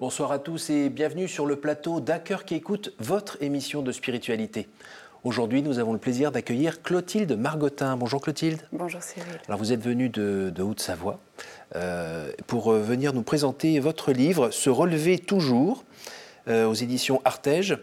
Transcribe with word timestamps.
Bonsoir 0.00 0.32
à 0.32 0.38
tous 0.38 0.70
et 0.70 0.88
bienvenue 0.88 1.28
sur 1.28 1.44
le 1.44 1.56
plateau 1.56 2.00
d'un 2.00 2.18
cœur 2.18 2.46
qui 2.46 2.54
écoute 2.54 2.94
votre 3.00 3.36
émission 3.42 3.82
de 3.82 3.92
spiritualité. 3.92 4.66
Aujourd'hui, 5.24 5.60
nous 5.60 5.78
avons 5.78 5.92
le 5.92 5.98
plaisir 5.98 6.32
d'accueillir 6.32 6.80
Clotilde 6.82 7.32
Margotin. 7.38 7.98
Bonjour 7.98 8.22
Clotilde. 8.22 8.60
Bonjour 8.72 9.02
Cyril. 9.02 9.38
Alors 9.46 9.58
vous 9.58 9.74
êtes 9.74 9.82
venue 9.82 10.08
de, 10.08 10.54
Haute-Savoie 10.58 11.20
euh, 11.76 12.32
pour 12.46 12.72
euh, 12.72 12.80
venir 12.80 13.12
nous 13.12 13.20
présenter 13.20 13.78
votre 13.78 14.12
livre 14.12 14.50
Se 14.50 14.70
relever 14.70 15.18
toujours 15.18 15.84
euh, 16.48 16.64
aux 16.64 16.72
éditions 16.72 17.20
Artege. 17.26 17.76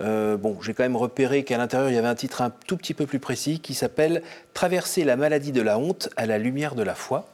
bon, 0.00 0.60
j'ai 0.62 0.74
quand 0.74 0.82
même 0.82 0.96
repéré 0.96 1.44
qu'à 1.44 1.56
l'intérieur, 1.56 1.88
il 1.88 1.94
y 1.94 1.98
avait 1.98 2.08
un 2.08 2.16
titre 2.16 2.42
un 2.42 2.50
tout 2.50 2.78
petit 2.78 2.94
peu 2.94 3.06
plus 3.06 3.20
précis 3.20 3.60
qui 3.60 3.74
s'appelle 3.74 4.24
Traverser 4.54 5.04
la 5.04 5.14
maladie 5.14 5.52
de 5.52 5.62
la 5.62 5.78
honte 5.78 6.08
à 6.16 6.26
la 6.26 6.38
lumière 6.38 6.74
de 6.74 6.82
la 6.82 6.96
foi. 6.96 7.28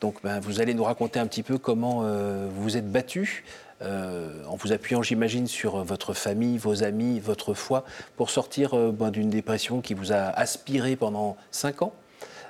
Donc 0.00 0.22
ben, 0.22 0.40
vous 0.40 0.60
allez 0.60 0.74
nous 0.74 0.84
raconter 0.84 1.18
un 1.18 1.26
petit 1.26 1.42
peu 1.42 1.56
comment 1.56 2.02
vous 2.02 2.62
vous 2.62 2.76
êtes 2.76 2.90
battu 2.90 3.44
euh, 3.82 4.42
en 4.46 4.56
vous 4.56 4.72
appuyant, 4.72 5.02
j'imagine, 5.02 5.46
sur 5.46 5.84
votre 5.84 6.14
famille, 6.14 6.58
vos 6.58 6.82
amis, 6.82 7.20
votre 7.20 7.54
foi, 7.54 7.84
pour 8.16 8.30
sortir 8.30 8.74
euh, 8.74 8.90
ben, 8.90 9.10
d'une 9.10 9.28
dépression 9.28 9.80
qui 9.80 9.94
vous 9.94 10.12
a 10.12 10.16
aspiré 10.16 10.96
pendant 10.96 11.36
cinq 11.50 11.82
ans. 11.82 11.92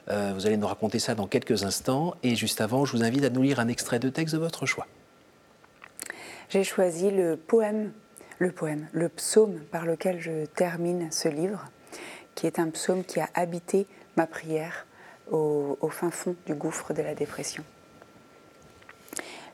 Euh, 0.09 0.33
vous 0.35 0.47
allez 0.47 0.57
nous 0.57 0.69
raconter 0.69 1.01
ça 1.01 1.15
dans 1.15 1.27
quelques 1.27 1.65
instants. 1.65 2.15
Et 2.23 2.37
juste 2.37 2.61
avant, 2.61 2.85
je 2.85 2.97
vous 2.97 3.03
invite 3.03 3.25
à 3.25 3.31
nous 3.31 3.43
lire 3.43 3.59
un 3.59 3.69
extrait 3.69 3.99
de 3.99 4.09
texte 4.09 4.35
de 4.35 4.41
votre 4.41 4.67
choix. 4.67 4.87
J'ai 6.49 6.63
choisi 6.63 7.11
le 7.11 7.37
poème, 7.37 7.93
le 8.39 8.53
poème, 8.53 8.87
le 8.93 9.09
psaume 9.09 9.59
par 9.73 9.85
lequel 9.85 10.21
je 10.21 10.47
termine 10.47 11.11
ce 11.11 11.29
livre, 11.29 11.65
qui 12.37 12.47
est 12.47 12.61
un 12.61 12.71
psaume 12.71 13.03
qui 13.03 13.19
a 13.19 13.29
habité 13.35 13.89
ma 14.17 14.29
prière 14.29 14.87
au 15.33 15.89
fin 15.91 16.13
fond 16.13 16.37
du 16.47 16.55
gouffre 16.55 16.95
de 16.95 17.03
la 17.03 17.17
dépression. 17.17 17.65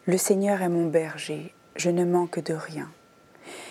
Le 0.04 0.18
Seigneur 0.18 0.60
est 0.60 0.68
mon 0.68 0.86
berger, 0.86 1.54
je 1.76 1.90
ne 1.90 2.04
manque 2.04 2.40
de 2.40 2.54
rien. 2.54 2.90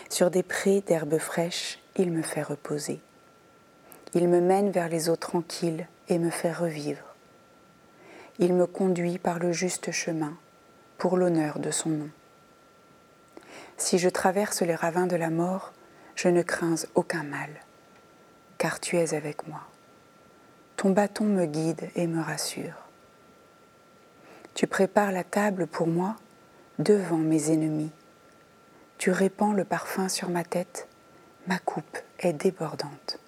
Sur 0.09 0.31
des 0.31 0.43
prés 0.43 0.81
d'herbes 0.81 1.17
fraîches, 1.17 1.79
il 1.95 2.11
me 2.11 2.21
fait 2.21 2.43
reposer. 2.43 2.99
Il 4.13 4.27
me 4.27 4.41
mène 4.41 4.71
vers 4.71 4.89
les 4.89 5.09
eaux 5.09 5.15
tranquilles 5.15 5.87
et 6.09 6.19
me 6.19 6.29
fait 6.29 6.51
revivre. 6.51 7.15
Il 8.39 8.53
me 8.53 8.65
conduit 8.65 9.17
par 9.17 9.39
le 9.39 9.51
juste 9.51 9.91
chemin, 9.91 10.35
pour 10.97 11.17
l'honneur 11.17 11.59
de 11.59 11.71
son 11.71 11.89
nom. 11.89 12.09
Si 13.77 13.97
je 13.97 14.09
traverse 14.09 14.61
les 14.61 14.75
ravins 14.75 15.07
de 15.07 15.15
la 15.15 15.29
mort, 15.29 15.71
je 16.15 16.27
ne 16.27 16.41
crains 16.41 16.75
aucun 16.95 17.23
mal, 17.23 17.49
car 18.57 18.79
tu 18.79 18.97
es 18.97 19.13
avec 19.13 19.47
moi. 19.47 19.61
Ton 20.75 20.89
bâton 20.89 21.25
me 21.25 21.45
guide 21.45 21.89
et 21.95 22.07
me 22.07 22.21
rassure. 22.21 22.87
Tu 24.53 24.67
prépares 24.67 25.11
la 25.11 25.23
table 25.23 25.67
pour 25.67 25.87
moi 25.87 26.15
devant 26.81 27.17
mes 27.17 27.51
ennemis. 27.51 27.91
Tu 28.97 29.11
répands 29.11 29.53
le 29.53 29.63
parfum 29.63 30.09
sur 30.09 30.29
ma 30.29 30.43
tête, 30.43 30.87
ma 31.47 31.59
coupe 31.59 31.97
est 32.19 32.33
débordante. 32.33 33.19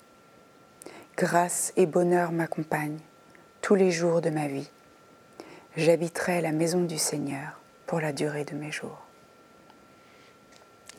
Grâce 1.18 1.74
et 1.78 1.86
bonheur 1.86 2.32
m'accompagnent 2.32 3.00
tous 3.62 3.76
les 3.76 3.92
jours 3.92 4.22
de 4.22 4.30
ma 4.30 4.48
vie. 4.48 4.70
J'habiterai 5.78 6.42
la 6.42 6.52
maison 6.52 6.84
du 6.84 6.98
Seigneur 6.98 7.60
pour 7.86 8.00
la 8.00 8.14
durée 8.14 8.46
de 8.46 8.56
mes 8.56 8.72
jours. 8.72 9.00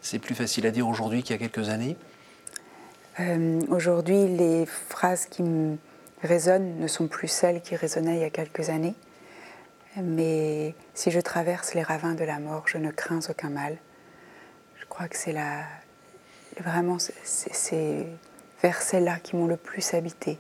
C'est 0.03 0.19
plus 0.19 0.35
facile 0.35 0.67
à 0.67 0.71
dire 0.71 0.89
aujourd'hui 0.89 1.23
qu'il 1.23 1.35
y 1.35 1.43
a 1.43 1.49
quelques 1.49 1.69
années? 1.69 1.97
Euh, 3.21 3.61
Aujourd'hui, 3.69 4.29
les 4.29 4.67
phrases 4.67 5.27
qui 5.27 5.43
me 5.43 5.77
résonnent 6.23 6.79
ne 6.79 6.87
sont 6.89 7.07
plus 7.07 7.29
celles 7.29 7.61
qui 7.61 7.77
résonnaient 7.77 8.17
il 8.17 8.21
y 8.21 8.25
a 8.25 8.31
quelques 8.31 8.71
années. 8.71 8.95
Mais 10.03 10.75
si 10.95 11.11
je 11.11 11.21
traverse 11.21 11.75
les 11.75 11.83
ravins 11.83 12.15
de 12.15 12.25
la 12.25 12.39
mort, 12.39 12.65
je 12.67 12.79
ne 12.79 12.91
crains 12.91 13.21
aucun 13.29 13.51
mal. 13.51 13.77
Je 14.81 14.85
crois 14.87 15.09
que 15.09 15.17
c'est 15.17 15.33
la, 15.33 15.63
vraiment 16.61 16.99
ces 16.99 18.07
versets-là 18.63 19.19
qui 19.23 19.37
m'ont 19.37 19.47
le 19.47 19.57
plus 19.57 19.95
habité 19.95 20.39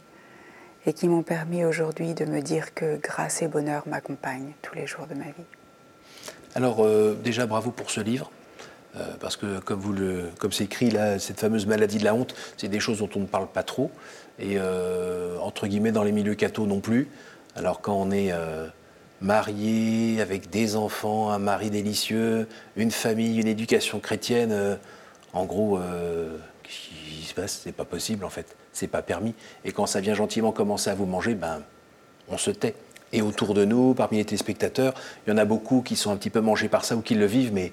et 0.86 0.92
qui 0.92 1.08
m'ont 1.08 1.22
permis 1.22 1.64
aujourd'hui 1.64 2.14
de 2.14 2.24
me 2.24 2.40
dire 2.40 2.74
que 2.74 2.96
grâce 2.96 3.42
et 3.42 3.48
bonheur 3.48 3.84
m'accompagnent 3.86 4.52
tous 4.62 4.74
les 4.74 4.86
jours 4.86 5.06
de 5.06 5.14
ma 5.14 5.24
vie. 5.24 5.46
Alors 6.54 6.84
euh, 6.84 7.14
déjà 7.22 7.46
bravo 7.46 7.70
pour 7.70 7.90
ce 7.90 8.00
livre. 8.00 8.30
Euh, 8.96 9.02
parce 9.18 9.36
que 9.36 9.58
comme 9.58 9.80
vous 9.80 9.92
le, 9.92 10.30
comme 10.38 10.52
c'est 10.52 10.64
écrit 10.64 10.88
là, 10.88 11.18
cette 11.18 11.40
fameuse 11.40 11.66
maladie 11.66 11.98
de 11.98 12.04
la 12.04 12.14
honte, 12.14 12.34
c'est 12.56 12.68
des 12.68 12.78
choses 12.78 12.98
dont 12.98 13.10
on 13.16 13.20
ne 13.20 13.26
parle 13.26 13.48
pas 13.48 13.64
trop 13.64 13.90
et 14.38 14.54
euh, 14.56 15.36
entre 15.40 15.66
guillemets 15.66 15.90
dans 15.90 16.04
les 16.04 16.12
milieux 16.12 16.36
cathos 16.36 16.66
non 16.66 16.78
plus. 16.78 17.08
Alors 17.56 17.80
quand 17.80 17.94
on 17.94 18.12
est 18.12 18.32
marié, 19.24 20.20
avec 20.20 20.50
des 20.50 20.76
enfants, 20.76 21.30
un 21.30 21.38
mari 21.38 21.70
délicieux, 21.70 22.46
une 22.76 22.90
famille, 22.90 23.40
une 23.40 23.48
éducation 23.48 23.98
chrétienne, 23.98 24.52
euh, 24.52 24.76
en 25.32 25.46
gros, 25.46 25.78
euh, 25.78 26.36
qu'est-ce 26.62 27.20
qui 27.20 27.26
se 27.26 27.34
passe? 27.34 27.60
C'est 27.64 27.72
pas 27.72 27.86
possible 27.86 28.24
en 28.24 28.28
fait, 28.28 28.54
c'est 28.72 28.86
pas 28.86 29.02
permis. 29.02 29.34
Et 29.64 29.72
quand 29.72 29.86
ça 29.86 30.00
vient 30.00 30.14
gentiment 30.14 30.52
commencer 30.52 30.90
à 30.90 30.94
vous 30.94 31.06
manger, 31.06 31.34
ben, 31.34 31.62
on 32.28 32.36
se 32.36 32.50
tait. 32.50 32.74
Et 33.12 33.22
autour 33.22 33.54
de 33.54 33.64
nous, 33.64 33.94
parmi 33.94 34.18
les 34.18 34.24
téléspectateurs, 34.24 34.92
il 35.26 35.30
y 35.30 35.32
en 35.32 35.38
a 35.38 35.44
beaucoup 35.44 35.80
qui 35.80 35.96
sont 35.96 36.10
un 36.10 36.16
petit 36.16 36.30
peu 36.30 36.40
mangés 36.40 36.68
par 36.68 36.84
ça 36.84 36.94
ou 36.94 37.00
qui 37.00 37.14
le 37.14 37.26
vivent, 37.26 37.52
mais 37.52 37.72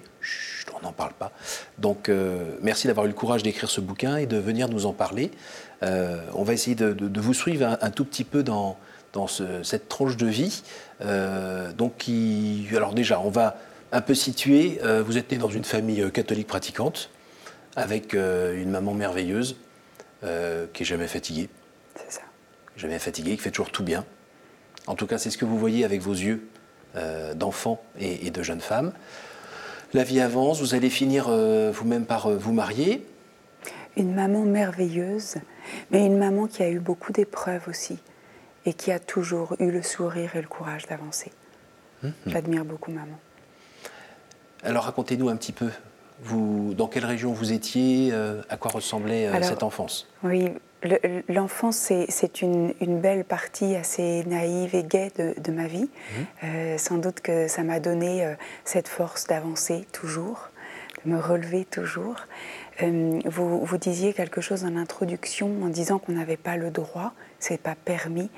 on 0.77 0.85
n'en 0.85 0.93
parle 0.93 1.13
pas. 1.13 1.31
Donc, 1.79 2.07
euh, 2.09 2.55
merci 2.61 2.87
d'avoir 2.87 3.07
eu 3.07 3.09
le 3.09 3.15
courage 3.15 3.43
d'écrire 3.43 3.69
ce 3.69 3.81
bouquin 3.81 4.17
et 4.17 4.25
de 4.25 4.37
venir 4.37 4.69
nous 4.69 4.85
en 4.85 4.93
parler. 4.93 5.31
on 5.81 6.43
va 6.43 6.53
essayer 6.53 6.75
de, 6.75 7.19
vous 7.19 7.33
suivre 7.33 7.77
un, 7.81 7.89
tout 7.89 8.05
petit 8.05 8.23
peu 8.23 8.43
dans, 8.43 8.77
dans 9.13 9.27
cette 9.27 9.89
tranche 9.89 10.17
de 10.17 10.27
vie. 10.27 10.63
Euh, 11.01 11.71
donc, 11.73 11.97
qui, 11.97 12.67
alors 12.75 12.93
déjà, 12.93 13.19
on 13.19 13.29
va 13.29 13.57
un 13.91 14.01
peu 14.01 14.13
situer. 14.13 14.79
Euh, 14.83 15.03
vous 15.03 15.17
êtes 15.17 15.31
né 15.31 15.37
dans 15.37 15.49
une 15.49 15.63
famille 15.63 16.01
euh, 16.01 16.09
catholique 16.09 16.47
pratiquante, 16.47 17.09
avec 17.75 18.13
une 18.13 18.69
maman 18.69 18.93
merveilleuse, 18.93 19.55
qui 20.73 20.83
est 20.83 20.85
jamais 20.85 21.07
fatiguée. 21.07 21.47
C'est 21.95 22.19
ça. 22.19 22.21
Jamais 22.75 22.99
fatiguée, 22.99 23.31
qui 23.37 23.41
fait 23.41 23.51
toujours 23.51 23.71
tout 23.71 23.83
bien. 23.83 24.03
En 24.87 24.95
tout 24.95 25.07
cas, 25.07 25.17
c'est 25.17 25.29
ce 25.29 25.37
que 25.37 25.45
vous 25.45 25.57
voyez 25.57 25.85
avec 25.85 26.01
vos 26.01 26.11
yeux 26.11 26.45
d'enfant 27.35 27.81
et, 27.97 28.27
et, 28.27 28.29
de 28.29 28.43
jeune 28.43 28.59
femme. 28.59 28.91
La 29.93 30.03
vie 30.03 30.19
avance, 30.19 30.59
vous 30.59 30.75
allez 30.75 30.89
finir 30.89 31.29
vous-même 31.29 32.05
par 32.05 32.29
vous 32.29 32.51
marier. 32.51 33.07
Une 33.95 34.13
maman 34.13 34.43
merveilleuse, 34.43 35.35
mais 35.91 36.05
une 36.05 36.17
maman 36.17 36.47
qui 36.47 36.63
a 36.63 36.69
eu 36.69 36.79
beaucoup 36.79 37.13
d'épreuves 37.13 37.69
aussi 37.69 37.99
et 38.65 38.73
qui 38.73 38.91
a 38.91 38.99
toujours 38.99 39.55
eu 39.59 39.71
le 39.71 39.81
sourire 39.81 40.35
et 40.35 40.41
le 40.41 40.47
courage 40.47 40.85
d'avancer. 40.87 41.31
Mhm. 42.03 42.13
J'admire 42.27 42.65
beaucoup 42.65 42.91
maman. 42.91 43.19
Alors 44.63 44.83
racontez-nous 44.83 45.29
un 45.29 45.35
petit 45.35 45.51
peu, 45.51 45.69
vous, 46.23 46.73
dans 46.75 46.87
quelle 46.87 47.05
région 47.05 47.33
vous 47.33 47.51
étiez, 47.51 48.09
euh, 48.11 48.41
à 48.49 48.57
quoi 48.57 48.71
ressemblait 48.71 49.27
euh, 49.27 49.41
cette 49.41 49.63
enfance? 49.63 50.07
Oui, 50.23 50.49
l'enfance, 51.29 51.91
c'est 52.09 52.41
une, 52.41 52.73
belle 52.79 53.23
partie 53.23 53.75
assez 53.75 54.23
naïve 54.25 54.75
et 54.75 54.83
gaie 54.83 55.11
de, 55.15 55.51
ma 55.51 55.67
vie. 55.67 55.89
Mhm. 55.89 56.25
Euh, 56.43 56.77
sans 56.77 56.97
doute 56.97 57.21
que 57.21 57.47
ça 57.47 57.63
m'a 57.63 57.79
donné 57.79 58.35
cette 58.65 58.87
force 58.87 59.25
d'avancer 59.25 59.85
toujours, 59.91 60.49
de 61.03 61.11
me 61.11 61.19
relever 61.19 61.65
toujours. 61.65 62.15
Vous, 62.79 63.63
vous, 63.63 63.77
disiez 63.77 64.13
quelque 64.13 64.41
chose 64.41 64.63
en 64.63 64.75
introduction 64.75 65.51
en 65.63 65.67
disant 65.67 65.99
qu'on 65.99 66.13
n'avait 66.13 66.37
pas 66.37 66.57
le 66.57 66.71
droit, 66.71 67.13
c'est 67.41 67.57
pas 67.57 67.75
permis. 67.75 68.29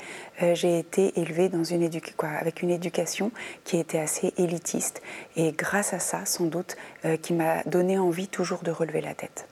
Euh, 0.42 0.56
j'ai 0.56 0.80
été 0.80 1.20
élevée 1.20 1.50
dans 1.50 1.64
une 1.64 1.88
avec 2.24 2.62
une 2.62 2.70
éducation 2.72 3.32
qui 3.64 3.78
était 3.78 4.00
assez 4.00 4.34
élitiste 4.38 5.02
et 5.36 5.52
grâce 5.52 5.94
à 5.94 6.00
ça, 6.00 6.26
sans 6.26 6.46
doute, 6.46 6.76
euh, 7.06 7.18
qui 7.18 7.34
m'a 7.34 7.64
donné 7.64 8.00
envie 8.00 8.28
toujours 8.28 8.64
de 8.64 8.72
relever 8.72 9.02
la 9.02 9.14
tête. 9.14 9.48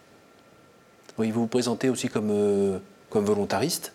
Oui, 1.17 1.29
vous 1.29 1.41
vous 1.41 1.47
présentez 1.47 1.89
aussi 1.89 2.07
comme, 2.07 2.81
comme 3.09 3.25
volontariste 3.25 3.93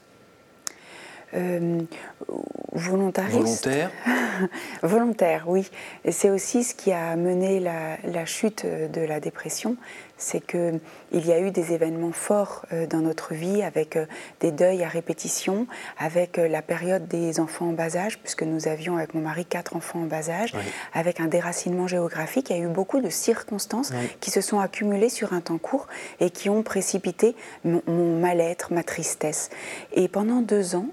volontariste. 2.72 3.66
Volontaire 3.66 3.90
Volontaire, 4.82 5.44
oui. 5.46 5.70
Et 6.04 6.12
c'est 6.12 6.30
aussi 6.30 6.64
ce 6.64 6.74
qui 6.74 6.92
a 6.92 7.16
mené 7.16 7.60
la, 7.60 7.96
la 8.04 8.24
chute 8.24 8.66
de 8.66 9.00
la 9.00 9.20
dépression, 9.20 9.76
c'est 10.18 10.40
qu'il 10.40 10.80
y 11.12 11.32
a 11.32 11.40
eu 11.40 11.50
des 11.50 11.72
événements 11.72 12.12
forts 12.12 12.64
euh, 12.72 12.86
dans 12.86 13.00
notre 13.00 13.34
vie 13.34 13.62
avec 13.62 13.96
euh, 13.96 14.06
des 14.40 14.50
deuils 14.50 14.82
à 14.82 14.88
répétition, 14.88 15.66
avec 15.98 16.38
euh, 16.38 16.48
la 16.48 16.62
période 16.62 17.06
des 17.06 17.38
enfants 17.38 17.68
en 17.68 17.72
bas 17.72 17.96
âge, 17.96 18.18
puisque 18.18 18.42
nous 18.42 18.68
avions 18.68 18.96
avec 18.96 19.14
mon 19.14 19.20
mari 19.20 19.44
quatre 19.44 19.76
enfants 19.76 20.00
en 20.00 20.06
bas 20.06 20.30
âge, 20.30 20.54
avec 20.94 21.20
un 21.20 21.26
déracinement 21.26 21.86
géographique. 21.86 22.50
Il 22.50 22.56
y 22.56 22.60
a 22.60 22.62
eu 22.62 22.68
beaucoup 22.68 23.00
de 23.00 23.10
circonstances 23.10 23.92
qui 24.20 24.30
se 24.30 24.40
sont 24.40 24.58
accumulées 24.58 25.08
sur 25.08 25.32
un 25.32 25.40
temps 25.40 25.58
court 25.58 25.86
et 26.20 26.30
qui 26.30 26.48
ont 26.48 26.62
précipité 26.62 27.36
mon, 27.64 28.18
mal-être, 28.18 28.72
ma 28.72 28.82
tristesse. 28.82 29.50
Et 29.92 30.08
pendant 30.08 30.40
deux 30.40 30.76
ans, 30.76 30.88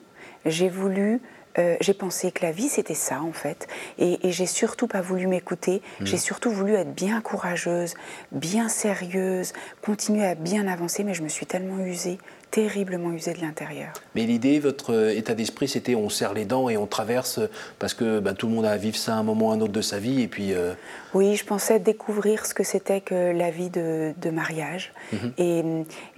j'ai 0.45 0.69
voulu 0.69 1.21
euh, 1.59 1.75
j'ai 1.81 1.93
pensé 1.93 2.31
que 2.31 2.43
la 2.43 2.51
vie 2.51 2.67
c'était 2.67 2.95
ça 2.95 3.21
en 3.21 3.31
fait, 3.31 3.67
et, 3.99 4.17
j'ai 4.23 4.47
surtout 4.47 4.87
pas 4.87 5.01
voulu 5.01 5.27
m'écouter. 5.27 5.81
Mmh. 5.99 6.05
J'ai 6.05 6.17
surtout 6.17 6.49
voulu 6.49 6.73
être 6.73 6.93
bien 6.93 7.21
courageuse, 7.21 7.93
bien 8.31 8.69
sérieuse, 8.69 9.53
continuer 9.81 10.25
à 10.25 10.35
bien 10.35 10.67
avancer, 10.67 11.03
mais 11.03 11.13
je 11.13 11.21
me 11.21 11.29
suis 11.29 11.45
tellement 11.45 11.77
usée, 11.85 12.17
terriblement 12.53 13.11
usée 13.11 13.33
de 13.33 13.41
l'intérieur. 13.41 13.93
Mais 14.13 14.25
l'idée, 14.25 14.59
votre 14.59 14.93
euh, 14.93 15.17
état 15.17 15.33
d'esprit, 15.33 15.67
c'était 15.67 15.95
on 15.95 16.07
serre 16.07 16.35
les 16.35 16.45
dents 16.45 16.69
et 16.69 16.77
on 16.77 16.85
traverse 16.85 17.39
parce 17.79 17.95
que 17.95 18.19
bah, 18.19 18.33
tout 18.33 18.45
le 18.45 18.53
monde 18.53 18.65
a 18.65 18.71
à 18.71 18.77
vivre 18.77 18.95
ça 18.95 19.15
à 19.15 19.17
un 19.17 19.23
moment 19.23 19.47
ou 19.47 19.51
à 19.51 19.55
un 19.55 19.61
autre 19.61 19.73
de 19.73 19.81
sa 19.81 19.97
vie. 19.97 20.21
Et 20.21 20.27
puis, 20.27 20.53
euh, 20.53 20.75
Oui, 21.15 21.35
je 21.35 21.45
pensais 21.45 21.79
découvrir 21.79 22.45
ce 22.45 22.53
que 22.53 22.63
c'était 22.63 23.01
que 23.01 23.31
la 23.31 23.49
vie 23.49 23.71
de, 23.71 24.13
mariage. 24.31 24.93
Mhm. 25.13 25.33
Et, 25.39 25.63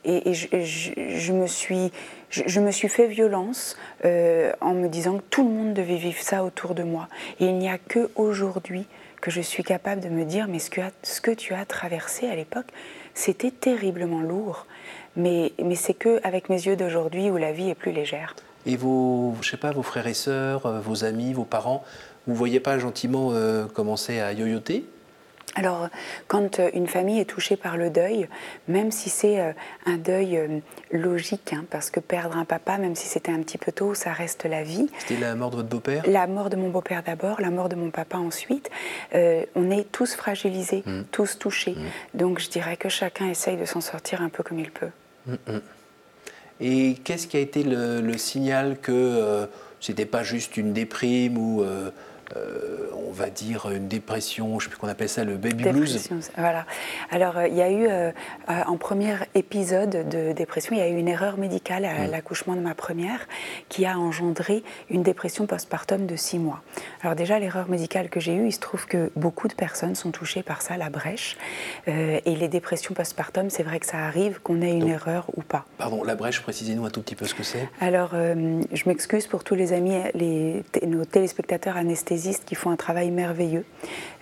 et, 0.04 0.34
je, 0.34 1.32
me 1.32 1.48
suis, 1.48 1.94
je, 2.46 2.60
me 2.60 2.72
suis 2.72 2.90
fait 2.90 3.08
violence 3.08 3.78
euh, 4.04 4.52
en 4.62 4.74
me 4.74 4.88
disant 4.88 5.18
que 5.18 5.24
tout 5.30 5.44
le 5.44 5.54
monde 5.54 5.74
devait 5.74 5.98
vivre 5.98 6.22
ça 6.22 6.44
autour 6.44 6.76
de 6.76 6.84
moi. 6.84 7.08
Et 7.40 7.46
il 7.46 7.58
n'y 7.58 7.70
a 7.70 7.78
que 7.78 8.10
aujourd'hui 8.16 8.86
que 9.22 9.32
je 9.32 9.42
suis 9.42 9.64
capable 9.64 10.02
de 10.02 10.10
me 10.10 10.24
dire, 10.24 10.48
mais 10.48 10.60
ce 10.60 10.70
que, 10.70 11.32
tu 11.32 11.54
as 11.54 11.66
traversé 11.66 12.28
à 12.28 12.36
l'époque, 12.36 12.68
c'était 13.14 13.52
terriblement 13.52 14.22
lourd 14.22 14.68
mais, 15.16 15.54
mais 15.64 15.76
c'est 15.76 15.94
que 15.94 16.20
avec 16.24 16.50
mes 16.50 16.62
yeux 16.66 16.76
d'aujourd'hui 16.76 17.30
où 17.30 17.38
la 17.38 17.52
vie 17.52 17.70
est 17.70 17.76
plus 17.76 17.92
légère. 17.92 18.36
Et 18.66 18.76
vos, 18.76 19.36
je 19.42 19.52
sais 19.52 19.58
pas, 19.58 19.72
vos 19.72 19.84
frères 19.84 20.08
et 20.08 20.14
sœurs, 20.14 20.66
euh, 20.66 20.80
vos 20.80 21.04
amis, 21.04 21.34
vos 21.34 21.46
parents, 21.46 21.84
vous 22.28 22.34
ne 22.34 22.38
voyez 22.38 22.60
pas 22.60 22.80
gentiment 22.80 23.30
euh, 23.32 23.66
commencer 23.66 24.20
à 24.20 24.34
yoyoter? 24.34 24.86
Alors, 25.56 25.88
quand 26.28 26.60
euh, 26.60 26.70
une 26.74 26.88
famille 26.88 27.20
est 27.20 27.26
touchée 27.26 27.56
par 27.56 27.78
le 27.78 27.90
deuil, 27.90 28.28
même 28.68 28.92
si 28.92 29.10
c'est 29.10 29.40
euh, 29.40 29.54
un 29.86 29.96
deuil 29.96 30.38
euh, 30.38 30.60
logique, 30.92 31.54
hein, 31.54 31.64
parce 31.70 31.90
que 31.90 32.02
perdre 32.02 32.38
un 32.38 32.44
papa, 32.44 32.78
même 32.78 32.96
si 32.96 33.08
c'était 33.08 33.32
un 33.32 33.42
petit 33.42 33.58
peu 33.58 33.72
tôt, 33.72 33.94
ça 33.94 34.12
reste 34.12 34.46
la 34.46 34.64
vie. 34.64 34.88
C'était 35.00 35.22
la 35.22 35.34
mort 35.36 35.52
de 35.52 35.56
votre 35.58 35.70
beau-père? 35.70 36.04
La 36.08 36.28
mort 36.28 36.50
de 36.50 36.58
mon 36.58 36.70
beau-père 36.70 37.04
d'abord, 37.04 37.40
la 37.40 37.52
mort 37.52 37.70
de 37.70 37.76
mon 37.76 37.90
papa 37.90 38.18
ensuite. 38.18 38.70
on 39.14 39.72
est 39.72 39.90
tous 39.92 40.16
fragilisés, 40.16 40.84
mmh. 40.86 41.02
tous 41.12 41.40
touchés. 41.40 41.76
Mmh. 41.76 42.18
Donc, 42.18 42.40
je 42.40 42.50
dirais 42.50 42.76
que 42.76 42.90
chacun 42.90 43.28
essaye 43.30 43.56
de 43.56 43.66
s'en 43.66 43.82
sortir 43.82 44.22
un 44.22 44.30
peu 44.30 44.44
comme 44.44 44.60
il 44.60 44.72
peut. 44.72 44.90
Mmh, 45.28 45.36
Et 46.60 46.96
qu'est-ce 47.04 47.28
qui 47.28 47.38
a 47.38 47.40
été 47.40 47.64
le, 47.64 48.18
signal 48.18 48.78
que 48.82 49.48
ce 49.86 49.92
n'était 49.92 50.06
pas 50.06 50.24
juste 50.24 50.58
une 50.58 50.74
déprime 50.74 51.38
ou 51.38 51.62
euh, 51.62 51.92
on 52.96 53.12
va 53.12 53.30
dire, 53.30 53.70
une 53.72 53.88
dépression, 53.88 54.48
je 54.50 54.56
ne 54.56 54.60
sais 54.62 54.70
plus 54.70 54.78
qu'on 54.78 54.88
appelle 54.88 55.10
ça, 55.10 55.24
le 55.24 55.38
baby 55.38 55.64
blues. 55.64 56.10
Voilà. 56.38 56.66
Alors, 57.12 57.38
euh, 57.38 57.48
il 57.48 57.56
y 57.56 57.62
a 57.62 57.72
eu, 57.72 57.88
euh, 57.88 58.12
en 58.48 58.78
premier 58.78 59.16
épisode 59.36 60.10
de 60.10 60.34
dépression, 60.34 60.76
il 60.76 60.80
y 60.80 60.82
a 60.82 60.90
eu 60.90 60.98
une 60.98 61.08
erreur 61.08 61.38
médicale 61.38 61.86
à 61.86 62.08
mm. 62.08 62.12
l'accouchement 62.12 62.56
de 62.56 62.62
ma 62.62 62.76
première 62.76 63.28
qui 63.70 63.86
a 63.86 63.98
engendré 63.98 64.64
une 64.90 65.04
dépression 65.04 65.46
postpartum 65.46 66.06
de 66.06 66.16
six 66.16 66.40
mois. 66.40 66.62
Alors 67.02 67.16
déjà, 67.16 67.40
l'erreur 67.40 67.70
médicale 67.70 68.10
que 68.10 68.20
j'ai 68.20 68.34
eue, 68.34 68.48
il 68.48 68.52
se 68.52 68.60
trouve 68.60 68.86
que 68.86 69.12
beaucoup 69.16 69.48
de 69.48 69.54
personnes 69.54 69.96
sont 69.96 70.12
touchées 70.12 70.44
par 70.44 70.62
ça, 70.62 70.78
la 70.78 70.90
brèche. 70.90 71.38
et 71.88 72.22
les 72.26 72.48
dépressions 72.48 72.94
postpartum, 72.94 73.50
c'est 73.50 73.64
vrai 73.64 73.80
que 73.80 73.86
ça 73.86 74.00
arrive, 74.00 74.40
qu'on 74.42 74.62
ait 74.62 74.72
une 74.72 74.88
erreur 74.88 75.28
ou 75.36 75.42
pas. 75.42 75.66
Pardon, 75.78 76.04
la 76.04 76.16
brèche, 76.16 76.42
précisez-nous 76.42 76.86
un 76.86 76.90
tout 76.90 77.02
petit 77.02 77.16
peu 77.16 77.26
ce 77.26 77.34
que 77.34 77.44
c'est. 77.44 77.70
Alors, 77.80 78.12
je 78.14 78.84
m'excuse 78.88 79.28
pour 79.28 79.44
tous 79.44 79.56
les 79.56 79.74
amis, 79.74 79.96
les, 80.14 80.64
nos 80.86 81.06
téléspectateurs 81.06 81.78
anesthésistes 82.16 82.46
qui 82.46 82.56
font 82.56 82.72
un 82.72 82.76
travail 82.76 83.12
merveilleux, 83.12 83.66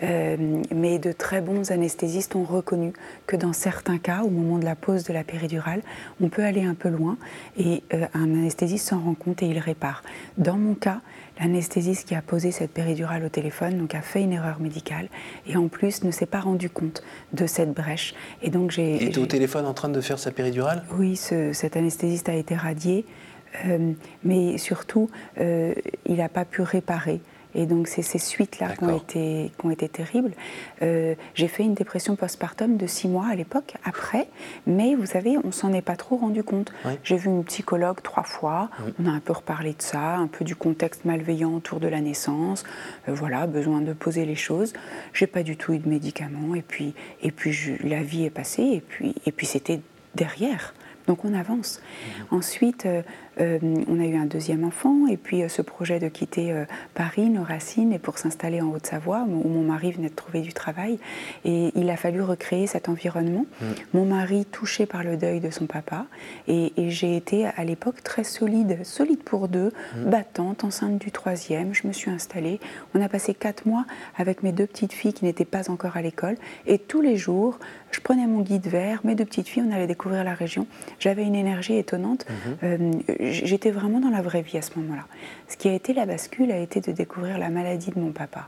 euh, 0.01 0.35
mais 0.73 0.97
de 0.99 1.11
très 1.11 1.41
bons 1.41 1.71
anesthésistes 1.71 2.35
ont 2.35 2.43
reconnu 2.43 2.93
que 3.27 3.35
dans 3.35 3.53
certains 3.53 3.99
cas, 3.99 4.23
au 4.23 4.29
moment 4.29 4.57
de 4.57 4.65
la 4.65 4.75
pose 4.75 5.03
de 5.03 5.13
la 5.13 5.23
péridurale, 5.23 5.81
on 6.21 6.29
peut 6.29 6.43
aller 6.43 6.63
un 6.63 6.73
peu 6.73 6.89
loin 6.89 7.17
et 7.57 7.83
euh, 7.93 8.05
un 8.13 8.33
anesthésiste 8.33 8.89
s'en 8.89 8.99
rend 8.99 9.13
compte 9.13 9.43
et 9.43 9.47
il 9.47 9.59
répare. 9.59 10.01
Dans 10.37 10.57
mon 10.57 10.73
cas, 10.73 11.01
l'anesthésiste 11.39 12.07
qui 12.07 12.15
a 12.15 12.21
posé 12.21 12.51
cette 12.51 12.71
péridurale 12.71 13.23
au 13.23 13.29
téléphone 13.29 13.77
donc 13.77 13.93
a 13.95 14.01
fait 14.01 14.23
une 14.23 14.33
erreur 14.33 14.59
médicale 14.59 15.07
et 15.45 15.55
en 15.55 15.67
plus 15.67 16.03
ne 16.03 16.11
s'est 16.11 16.25
pas 16.25 16.39
rendu 16.39 16.69
compte 16.69 17.03
de 17.33 17.45
cette 17.45 17.73
brèche. 17.73 18.15
Et 18.41 18.49
donc 18.49 18.71
j'ai. 18.71 18.95
Il 18.95 19.09
était 19.09 19.19
au 19.19 19.27
téléphone 19.27 19.65
en 19.67 19.73
train 19.73 19.89
de 19.89 20.01
faire 20.01 20.19
sa 20.19 20.31
péridurale? 20.31 20.83
Oui, 20.97 21.15
cet 21.15 21.77
anesthésiste 21.77 22.29
a 22.29 22.35
été 22.35 22.55
radié. 22.55 23.05
Euh, 23.67 23.91
mais 24.23 24.57
surtout, 24.57 25.11
il 25.37 26.15
n'a 26.15 26.29
pas 26.29 26.43
pu 26.43 26.63
réparer. 26.63 27.21
Et 27.55 27.65
donc, 27.65 27.87
c'est 27.87 28.01
ces 28.01 28.19
suites-là 28.19 28.75
qui, 28.75 28.83
ont 28.83 28.97
été, 28.97 29.51
qui 29.57 29.65
ont 29.65 29.71
été 29.71 29.87
terribles. 29.87 30.31
Euh, 30.81 31.15
j'ai 31.35 31.47
fait 31.47 31.63
une 31.63 31.73
dépression 31.73 32.15
postpartum 32.15 32.77
de 32.77 32.87
six 32.87 33.07
mois 33.07 33.27
à 33.27 33.35
l'époque, 33.35 33.75
après, 33.83 34.27
mais 34.65 34.95
vous 34.95 35.05
savez, 35.05 35.37
on 35.43 35.51
s'en 35.51 35.73
est 35.73 35.81
pas 35.81 35.95
trop 35.95 36.17
rendu 36.17 36.43
compte. 36.43 36.71
J'ai 37.03 37.17
vu 37.17 37.29
une 37.29 37.43
psychologue 37.43 38.01
trois 38.01 38.23
fois, 38.23 38.69
on 38.99 39.07
a 39.07 39.11
un 39.11 39.19
peu 39.19 39.33
reparlé 39.33 39.73
de 39.73 39.81
ça, 39.81 40.15
un 40.15 40.27
peu 40.27 40.43
du 40.45 40.55
contexte 40.55 41.05
malveillant 41.05 41.53
autour 41.53 41.79
de 41.79 41.87
la 41.87 42.01
naissance, 42.01 42.63
euh, 43.07 43.13
voilà, 43.13 43.47
besoin 43.47 43.81
de 43.81 43.93
poser 43.93 44.25
les 44.25 44.35
choses. 44.35 44.73
J'ai 45.13 45.27
pas 45.27 45.43
du 45.43 45.57
tout 45.57 45.73
eu 45.73 45.79
de 45.79 45.89
médicaments, 45.89 46.55
et 46.55 46.61
puis, 46.61 46.93
et 47.21 47.31
puis 47.31 47.55
la 47.83 48.03
vie 48.03 48.25
est 48.25 48.29
passée, 48.29 48.63
et 48.63 48.81
puis, 48.81 49.15
et 49.25 49.31
puis 49.31 49.45
c'était 49.45 49.81
derrière. 50.15 50.73
Donc 51.07 51.25
on 51.25 51.33
avance. 51.33 51.81
Mmh. 51.81 52.35
Ensuite, 52.35 52.85
euh, 52.85 53.01
euh, 53.39 53.59
on 53.87 53.99
a 53.99 54.05
eu 54.05 54.15
un 54.15 54.25
deuxième 54.25 54.63
enfant 54.63 55.07
et 55.07 55.17
puis 55.17 55.43
euh, 55.43 55.47
ce 55.47 55.61
projet 55.61 55.99
de 55.99 56.07
quitter 56.07 56.51
euh, 56.51 56.65
Paris, 56.93 57.29
nos 57.29 57.43
racines, 57.43 57.91
et 57.93 57.99
pour 57.99 58.17
s'installer 58.17 58.61
en 58.61 58.71
Haute-Savoie, 58.71 59.25
où 59.27 59.47
mon 59.47 59.63
mari 59.63 59.91
venait 59.91 60.09
de 60.09 60.15
trouver 60.15 60.41
du 60.41 60.53
travail. 60.53 60.99
Et 61.45 61.71
il 61.75 61.89
a 61.89 61.97
fallu 61.97 62.21
recréer 62.21 62.67
cet 62.67 62.89
environnement. 62.89 63.45
Mm. 63.61 63.65
Mon 63.93 64.05
mari 64.05 64.45
touché 64.45 64.85
par 64.85 65.03
le 65.03 65.17
deuil 65.17 65.39
de 65.39 65.49
son 65.49 65.65
papa. 65.65 66.05
Et, 66.47 66.71
j'ai 66.75 67.15
été 67.15 67.45
à 67.45 67.63
l'époque 67.63 68.03
très 68.03 68.23
solide, 68.23 68.83
solide 68.83 69.23
pour 69.23 69.47
deux, 69.47 69.71
mm. 69.95 70.09
battante, 70.09 70.63
enceinte 70.63 70.99
du 70.99 71.11
troisième. 71.11 71.73
Je 71.73 71.87
me 71.87 71.93
suis 71.93 72.11
installée. 72.11 72.59
On 72.93 73.01
a 73.01 73.09
passé 73.09 73.33
quatre 73.33 73.65
mois 73.65 73.85
avec 74.17 74.43
mes 74.43 74.51
deux 74.51 74.67
petites 74.67 74.93
filles 74.93 75.13
qui 75.13 75.25
n'étaient 75.25 75.45
pas 75.45 75.71
encore 75.71 75.97
à 75.97 76.01
l'école. 76.01 76.35
Et 76.67 76.77
tous 76.77 77.01
les 77.01 77.17
jours, 77.17 77.57
je 77.91 77.99
prenais 77.99 78.27
mon 78.27 78.41
guide 78.41 78.67
vert, 78.67 79.01
mes 79.03 79.15
deux 79.15 79.25
petites 79.25 79.47
filles, 79.47 79.63
on 79.67 79.71
allait 79.71 79.87
découvrir 79.87 80.23
la 80.23 80.33
région. 80.33 80.67
J'avais 80.99 81.23
une 81.23 81.35
énergie 81.35 81.77
étonnante. 81.77 82.25
Mm-hmm 82.61 83.22
j'étais 83.31 83.71
vraiment 83.71 83.99
dans 83.99 84.09
la 84.09 84.21
vraie 84.21 84.41
vie 84.41 84.57
à 84.57 84.61
ce 84.61 84.77
moment-là. 84.79 85.05
Ce 85.47 85.57
qui 85.57 85.69
a 85.69 85.73
été 85.73 85.93
la 85.93 86.05
bascule 86.05 86.51
a 86.51 86.57
été 86.57 86.81
de 86.81 86.91
découvrir 86.91 87.37
la 87.37 87.49
maladie 87.49 87.91
de 87.91 87.99
mon 87.99 88.11
papa. 88.11 88.47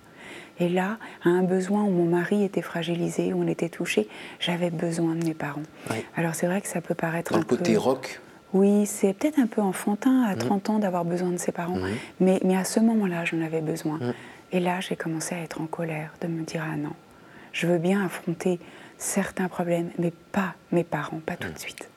Et 0.60 0.70
là, 0.70 0.98
à 1.24 1.30
un 1.30 1.44
besoin 1.44 1.84
où 1.84 1.90
mon 1.90 2.06
mari 2.06 2.44
était 2.44 2.62
fragilisé, 2.62 3.34
où 3.34 3.44
on 3.44 3.48
était 3.48 3.70
touché, 3.70 4.08
j'avais 4.40 4.70
besoin 4.70 5.16
de 5.16 5.26
mes 5.26 5.34
parents. 5.34 5.64
Alors 6.16 6.34
c'est 6.36 6.48
vrai 6.48 6.62
que 6.62 6.68
ça 6.68 6.82
peut 6.82 6.96
paraître 6.96 7.32
dans 7.34 7.38
un 7.38 7.42
le 7.42 7.46
côté 7.46 7.76
rock 7.78 8.22
oui, 8.54 8.86
c'est 8.86 9.14
peut-être 9.14 9.38
un 9.38 9.48
peu 9.48 9.62
enfantin 9.62 10.24
à 10.24 10.34
30 10.34 10.70
mmh. 10.70 10.72
ans 10.72 10.80
d'avoir 10.80 11.04
besoin 11.04 11.32
de 11.32 11.38
ses 11.38 11.52
parents, 11.52 11.78
mais, 12.22 12.40
mais, 12.46 12.56
à 12.56 12.64
ce 12.64 12.80
moment-là, 12.80 13.26
j'en 13.26 13.42
avais 13.42 13.60
besoin. 13.60 13.98
Mmh. 13.98 14.14
Et 14.54 14.60
là, 14.62 14.80
j'ai 14.80 14.96
commencé 14.96 15.36
à 15.36 15.40
être 15.40 15.60
en 15.60 15.66
colère, 15.66 16.14
de 16.22 16.28
me 16.28 16.42
dire 16.44 16.64
Ah 16.66 16.78
non, 16.78 16.94
je 17.52 17.68
veux 17.68 17.80
bien 17.80 18.06
affronter 18.06 18.62
certains 18.98 19.50
problèmes, 19.50 19.90
mais 20.00 20.14
pas 20.32 20.54
mes 20.72 20.86
parents, 20.86 21.20
pas 21.26 21.36
tout 21.36 21.52
de 21.52 21.60
suite. 21.60 21.90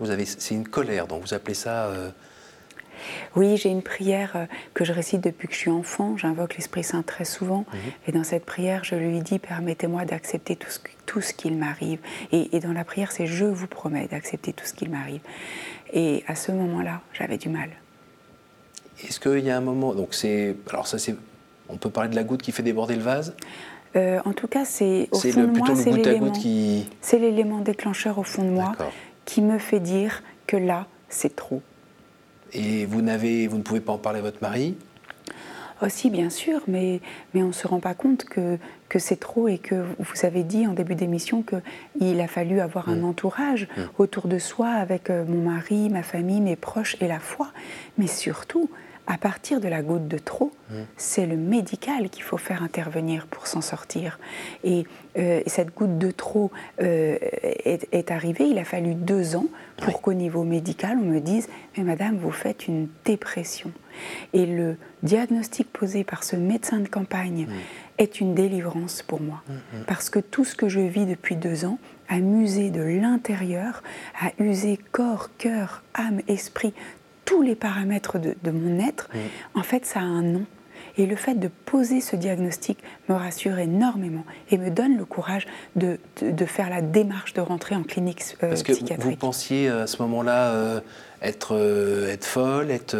Vous 0.00 0.10
avez, 0.10 0.24
c'est 0.24 0.54
une 0.54 0.66
colère, 0.66 1.06
donc 1.06 1.22
vous 1.22 1.34
appelez 1.34 1.54
ça. 1.54 1.86
Euh, 1.86 2.10
oui, 3.36 3.56
j'ai 3.56 3.68
une 3.68 3.82
prière 3.82 4.32
euh, 4.36 4.46
que 4.72 4.84
je 4.84 4.92
récite 4.92 5.20
depuis 5.20 5.48
que 5.48 5.54
je 5.54 5.58
suis 5.58 5.70
enfant. 5.70 6.16
J'invoque 6.16 6.56
l'Esprit 6.56 6.84
Saint 6.84 7.02
très 7.02 7.24
souvent. 7.24 7.64
Mhm. 7.72 7.78
Et 8.08 8.12
dans 8.12 8.24
cette 8.24 8.44
prière, 8.44 8.84
je 8.84 8.94
lui 8.94 9.20
dis 9.20 9.38
Permettez-moi 9.38 10.04
d'accepter 10.04 10.56
tout 10.56 10.70
ce, 10.70 10.78
tout 11.06 11.20
ce 11.20 11.32
qu'il 11.32 11.56
m'arrive. 11.56 11.98
Et, 12.32 12.60
dans 12.60 12.72
la 12.72 12.84
prière, 12.84 13.12
c'est 13.12 13.26
Je 13.26 13.44
vous 13.44 13.66
promets 13.66 14.06
d'accepter 14.08 14.52
tout 14.52 14.64
ce 14.64 14.74
qu'il 14.74 14.90
m'arrive. 14.90 15.20
Et 15.92 16.24
à 16.26 16.34
ce 16.34 16.52
moment-là, 16.52 17.00
j'avais 17.12 17.38
du 17.38 17.48
mal. 17.48 17.70
Est-ce 19.06 19.20
qu'il 19.20 19.44
y 19.44 19.50
a 19.50 19.56
un 19.56 19.60
moment. 19.60 19.94
Donc, 19.94 20.14
c'est. 20.14 20.56
Alors, 20.70 20.86
ça, 20.86 20.98
c'est. 20.98 21.14
On 21.68 21.76
peut 21.76 21.90
parler 21.90 22.10
de 22.10 22.16
la 22.16 22.24
goutte 22.24 22.42
qui 22.42 22.52
fait 22.52 22.62
déborder 22.62 22.94
le 22.94 23.02
vase? 23.02 23.34
Euh, 23.96 24.20
en 24.24 24.32
tout 24.32 24.48
cas, 24.48 24.64
c'est 24.64 25.08
au 25.12 25.18
fond 25.18 25.44
de 25.44 25.58
moi, 25.58 25.68
c'est 25.76 26.32
qui... 26.32 26.88
c'est 27.00 27.18
l'élément 27.18 27.60
déclencheur 27.60 28.18
au 28.18 28.24
fond 28.24 28.42
de 28.42 28.50
moi 28.50 28.74
qui 29.24 29.40
me 29.40 29.58
fait 29.58 29.80
dire 29.80 30.22
que 30.46 30.56
là, 30.56 30.86
c'est 31.08 31.36
trop. 31.36 31.62
Et 32.52 32.86
vous, 32.86 33.02
n'avez, 33.02 33.46
vous 33.46 33.58
ne 33.58 33.62
pouvez 33.62 33.80
pas 33.80 33.92
en 33.92 33.98
parler 33.98 34.20
à 34.20 34.22
votre 34.22 34.40
mari? 34.40 34.76
Aussi, 35.82 36.08
bien 36.08 36.30
sûr, 36.30 36.62
mais, 36.68 37.00
mais 37.34 37.42
on 37.42 37.48
ne 37.48 37.52
se 37.52 37.66
rend 37.66 37.80
pas 37.80 37.94
compte 37.94 38.24
que, 38.24 38.58
que 38.88 39.00
c'est 39.00 39.16
trop 39.16 39.48
et 39.48 39.58
que 39.58 39.84
vous 39.98 40.24
avez 40.24 40.44
dit 40.44 40.66
en 40.66 40.72
début 40.72 40.94
d'émission 40.94 41.42
qu'il 41.42 42.20
a 42.20 42.28
fallu 42.28 42.60
avoir 42.60 42.88
un 42.88 42.96
mm. 42.96 43.04
entourage 43.04 43.68
mm. 43.76 43.82
autour 43.98 44.28
de 44.28 44.38
soi 44.38 44.68
avec 44.68 45.10
euh, 45.10 45.24
mon 45.26 45.50
mari, 45.50 45.90
ma 45.90 46.04
famille, 46.04 46.40
mes 46.40 46.56
proches 46.56 46.96
et 47.00 47.08
la 47.08 47.18
foi. 47.18 47.48
Mais 47.98 48.06
surtout, 48.06 48.70
à 49.06 49.18
partir 49.18 49.60
de 49.60 49.68
la 49.68 49.82
goutte 49.82 50.08
de 50.08 50.16
trop, 50.16 50.50
mmh. 50.70 50.74
c'est 50.96 51.26
le 51.26 51.36
médical 51.36 52.08
qu'il 52.08 52.22
faut 52.22 52.38
faire 52.38 52.62
intervenir 52.62 53.26
pour 53.26 53.46
s'en 53.46 53.60
sortir. 53.60 54.18
Et, 54.62 54.84
euh, 55.16 55.42
cette 55.46 55.74
goutte 55.74 55.98
de 55.98 56.10
trop 56.10 56.50
euh, 56.80 57.18
est, 57.22 58.10
arrivée, 58.10 58.46
il 58.48 58.58
a 58.58 58.64
fallu 58.64 58.94
deux 58.94 59.36
ans 59.36 59.46
pour 59.76 60.00
qu'au 60.00 60.14
niveau 60.14 60.42
médical, 60.42 60.98
on 61.00 61.04
me 61.04 61.20
dise, 61.20 61.48
mais 61.76 61.84
madame, 61.84 62.16
vous 62.16 62.32
faites 62.32 62.66
une 62.66 62.88
dépression. 63.04 63.70
Et 64.32 64.46
le 64.46 64.76
diagnostic 65.02 65.70
posé 65.72 66.02
par 66.02 66.24
ce 66.24 66.34
médecin 66.34 66.80
de 66.80 66.88
campagne 66.88 67.46
mmh. 67.46 67.52
est 67.98 68.20
une 68.20 68.34
délivrance 68.34 69.02
pour 69.02 69.20
moi. 69.20 69.42
Mmh, 69.48 69.52
Parce 69.86 70.08
que 70.08 70.18
tout 70.18 70.44
ce 70.44 70.54
que 70.54 70.68
je 70.68 70.80
vis 70.80 71.06
depuis 71.06 71.36
deux 71.36 71.64
ans 71.64 71.78
a 72.08 72.18
musé 72.18 72.70
de 72.70 72.82
l'intérieur, 72.82 73.82
a 74.20 74.30
usé 74.42 74.78
corps, 74.92 75.30
cœur, 75.36 75.82
âme, 75.94 76.20
esprit, 76.26 76.74
tous 77.24 77.42
les 77.42 77.54
paramètres 77.54 78.18
de, 78.18 78.50
mon 78.50 78.78
être, 78.78 79.08
en 79.54 79.62
fait, 79.62 79.86
ça 79.86 80.00
a 80.00 80.04
un 80.04 80.22
nom. 80.22 80.46
Et 80.96 81.06
le 81.06 81.16
fait 81.16 81.34
de 81.34 81.48
poser 81.48 82.00
ce 82.00 82.14
diagnostic 82.14 82.78
me 83.08 83.14
rassure 83.14 83.58
énormément 83.58 84.24
et 84.50 84.58
me 84.58 84.70
donne 84.70 84.96
le 84.96 85.04
courage 85.04 85.46
de, 85.74 85.98
de, 86.22 86.44
faire 86.44 86.70
la 86.70 86.82
démarche 86.82 87.34
de 87.34 87.40
rentrer 87.40 87.74
en 87.74 87.82
clinique 87.82 88.22
euh, 88.42 88.48
Parce 88.48 88.62
que 88.62 88.72
vous 89.00 89.16
pensiez 89.16 89.68
euh, 89.68 89.84
à 89.84 89.86
ce 89.88 90.00
moment-là 90.02 90.52
euh, 90.52 90.80
être, 91.20 91.56
être 92.08 92.24
folle, 92.24 92.70
être, 92.70 92.96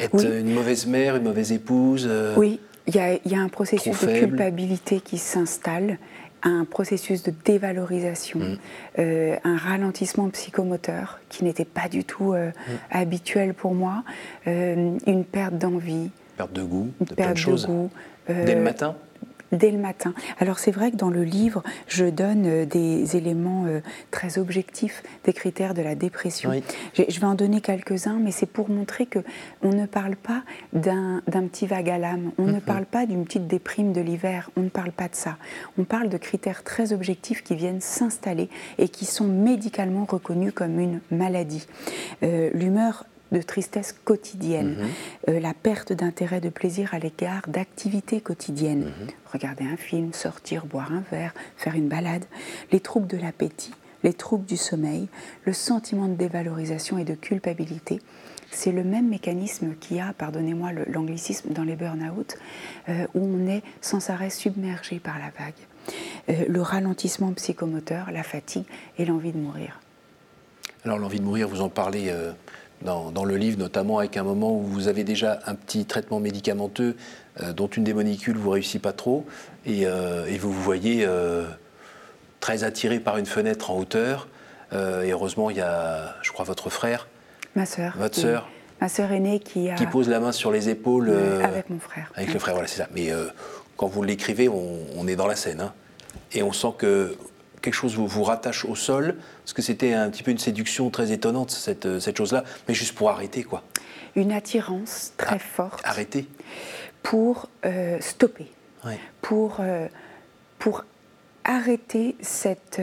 être 0.00 0.24
une 0.24 0.54
mauvaise 0.54 0.86
mère, 0.86 1.16
une 1.16 1.24
mauvaise 1.24 1.52
épouse 1.52 2.08
Oui, 2.36 2.60
il 2.86 2.96
y 2.96 2.98
a, 2.98 3.18
y 3.26 3.34
a, 3.34 3.40
un 3.40 3.48
processus 3.48 4.00
de 4.00 4.18
culpabilité 4.20 5.00
qui 5.00 5.18
s'installe 5.18 5.98
un 6.42 6.64
processus 6.64 7.22
de 7.22 7.32
dévalorisation, 7.44 8.40
mm. 8.40 8.98
un 9.44 9.56
ralentissement 9.56 10.28
psychomoteur 10.30 11.20
qui 11.28 11.44
n'était 11.44 11.64
pas 11.64 11.88
du 11.88 12.04
tout 12.04 12.32
mm. 12.32 12.52
habituel 12.90 13.54
pour 13.54 13.74
moi, 13.74 14.04
une 14.46 15.24
perte 15.24 15.54
d'envie, 15.54 16.10
Perte 16.38 16.52
de 16.52 16.62
goût, 16.62 16.92
de 17.00 17.14
plein 17.14 17.32
de 17.32 17.36
choses. 17.36 17.68
Dès 18.28 18.54
le 18.54 18.60
euh, 18.60 18.62
matin 18.62 18.94
dès 19.52 19.70
le 19.70 19.78
matin. 19.78 20.14
Alors 20.38 20.58
c'est 20.58 20.70
vrai 20.70 20.90
que 20.90 20.96
dans 20.96 21.10
le 21.10 21.24
livre, 21.24 21.62
je 21.86 22.04
donne 22.04 22.46
euh, 22.46 22.64
des 22.64 23.16
éléments 23.16 23.64
euh, 23.66 23.80
très 24.10 24.38
objectifs, 24.38 25.02
des 25.24 25.32
critères 25.32 25.74
de 25.74 25.82
la 25.82 25.94
dépression. 25.94 26.50
Je 26.94 27.20
vais 27.20 27.26
en 27.26 27.34
donner 27.34 27.60
quelques-uns, 27.60 28.18
mais 28.18 28.30
c'est 28.30 28.46
pour 28.46 28.68
montrer 28.68 29.06
que 29.06 29.20
on 29.62 29.70
ne 29.70 29.86
parle 29.86 30.16
pas 30.16 30.42
d'un 30.72 31.22
petit 31.24 31.66
vague 31.66 31.90
à 31.90 31.98
l'âme, 31.98 32.32
on 32.38 32.46
ne 32.46 32.60
parle 32.60 32.86
pas 32.86 33.06
d'une 33.06 33.24
petite 33.24 33.46
déprime 33.46 33.92
de 33.92 34.00
l'hiver, 34.00 34.50
on 34.56 34.62
ne 34.62 34.68
parle 34.68 34.92
pas 34.92 35.08
de 35.08 35.14
ça. 35.14 35.36
On 35.78 35.84
parle 35.84 36.08
de 36.08 36.18
critères 36.18 36.62
très 36.62 36.92
objectifs 36.92 37.42
qui 37.42 37.54
viennent 37.54 37.80
s'installer 37.80 38.48
et 38.78 38.88
qui 38.88 39.04
sont 39.04 39.26
médicalement 39.26 40.04
reconnus 40.04 40.52
comme 40.54 40.78
une 40.78 41.00
maladie. 41.10 41.66
L'humeur 42.22 43.04
de 43.32 43.42
tristesse 43.42 43.94
quotidienne, 44.04 44.76
mhm. 44.78 44.88
euh, 45.28 45.40
la 45.40 45.54
perte 45.54 45.92
d'intérêt, 45.92 46.40
de 46.40 46.48
plaisir 46.48 46.94
à 46.94 46.98
l'égard 46.98 47.42
d'activités 47.48 48.20
quotidiennes. 48.20 48.84
Mhm. 48.84 49.08
Regarder 49.32 49.64
un 49.64 49.76
film, 49.76 50.12
sortir, 50.12 50.66
boire 50.66 50.92
un 50.92 51.04
verre, 51.10 51.34
faire 51.56 51.74
une 51.74 51.88
balade, 51.88 52.24
les 52.72 52.80
troubles 52.80 53.06
de 53.06 53.16
l'appétit, 53.16 53.74
les 54.02 54.12
troubles 54.12 54.46
du 54.46 54.56
sommeil, 54.56 55.08
le 55.44 55.52
sentiment 55.52 56.08
de 56.08 56.14
dévalorisation 56.14 56.98
et 56.98 57.04
de 57.04 57.14
culpabilité. 57.14 58.00
C'est 58.50 58.72
le 58.72 58.82
même 58.82 59.08
mécanisme 59.08 59.74
qu'il 59.78 59.98
y 59.98 60.00
a, 60.00 60.14
pardonnez-moi 60.14 60.70
l'anglicisme, 60.86 61.52
dans 61.52 61.64
les 61.64 61.76
burn-out, 61.76 62.38
euh, 62.88 63.06
où 63.14 63.20
on 63.20 63.46
est 63.46 63.62
sans 63.82 64.08
arrêt 64.08 64.30
submergé 64.30 65.00
par 65.00 65.18
la 65.18 65.30
vague. 65.38 65.54
Euh, 66.30 66.46
le 66.48 66.62
ralentissement 66.62 67.32
psychomoteur, 67.34 68.10
la 68.10 68.22
fatigue 68.22 68.64
et 68.96 69.04
l'envie 69.04 69.32
de 69.32 69.38
mourir. 69.38 69.80
Alors 70.84 70.98
l'envie 70.98 71.20
de 71.20 71.24
mourir, 71.24 71.48
vous 71.48 71.60
en 71.60 71.68
parlez 71.68 72.10
dans, 72.82 73.24
le 73.24 73.36
livre, 73.36 73.58
notamment 73.58 73.98
avec 73.98 74.16
un 74.16 74.22
moment 74.22 74.54
où 74.54 74.62
vous 74.62 74.88
avez 74.88 75.04
déjà 75.04 75.40
un 75.46 75.54
petit 75.54 75.84
traitement 75.84 76.20
médicamenteux 76.20 76.96
euh, 77.42 77.52
dont 77.52 77.66
une 77.66 77.84
des 77.84 77.94
molécules 77.94 78.36
vous 78.36 78.50
réussit 78.50 78.80
pas 78.80 78.92
trop, 78.92 79.26
et, 79.66 79.86
euh, 79.86 80.26
vous 80.38 80.52
vous 80.52 80.62
voyez 80.62 81.04
euh, 81.04 81.46
très 82.40 82.64
attiré 82.64 83.00
par 83.00 83.18
une 83.18 83.26
fenêtre 83.26 83.70
en 83.70 83.78
hauteur. 83.78 84.28
et 84.72 85.10
heureusement, 85.10 85.50
il 85.50 85.56
y 85.56 85.60
a, 85.60 86.14
je 86.22 86.30
crois, 86.30 86.44
votre 86.44 86.70
frère. 86.70 87.08
Ma 87.56 87.66
sœur. 87.66 87.94
Votre 87.98 88.16
sœur. 88.16 88.48
Ma 88.80 88.88
sœur 88.88 89.10
aînée 89.10 89.40
qui 89.40 89.70
a... 89.70 89.74
Qui 89.74 89.86
pose 89.86 90.08
la 90.08 90.20
main 90.20 90.30
sur 90.30 90.52
les 90.52 90.68
épaules. 90.68 91.10
avec 91.42 91.68
mon 91.70 91.80
frère. 91.80 92.12
Avec 92.14 92.32
le 92.32 92.38
frère, 92.38 92.54
voilà, 92.54 92.68
c'est 92.68 92.78
ça. 92.78 92.88
Mais 92.94 93.10
quand 93.76 93.88
vous 93.88 94.02
l'écrivez, 94.02 94.48
on, 94.48 95.08
est 95.08 95.16
dans 95.16 95.26
la 95.26 95.36
scène. 95.36 95.60
Hein. 95.60 95.72
et 96.32 96.42
on 96.42 96.52
sent 96.52 96.74
que 96.78 97.16
quelque 97.60 97.74
chose 97.74 97.94
vous, 97.94 98.06
vous 98.06 98.22
rattache 98.22 98.64
au 98.64 98.74
sol 98.74 99.16
Parce 99.42 99.52
que 99.52 99.62
c'était 99.62 99.92
un 99.92 100.10
petit 100.10 100.22
peu 100.22 100.30
une 100.30 100.38
séduction 100.38 100.90
très 100.90 101.12
étonnante, 101.12 101.50
cette, 101.50 101.86
euh, 101.86 102.00
cette 102.00 102.16
chose-là, 102.16 102.44
mais 102.66 102.74
juste 102.74 102.94
pour 102.94 103.10
arrêter, 103.10 103.42
quoi. 103.44 103.62
Une 104.16 104.32
attirance 104.32 105.12
très 105.16 105.36
ah, 105.36 105.38
forte. 105.38 105.80
Arrêter 105.84 106.26
Pour 107.02 107.48
euh, 107.64 107.98
stopper. 108.00 108.46
Pour, 109.20 109.56
euh, 109.60 109.86
pour 110.58 110.84
arrêter 111.44 112.16
cette, 112.20 112.80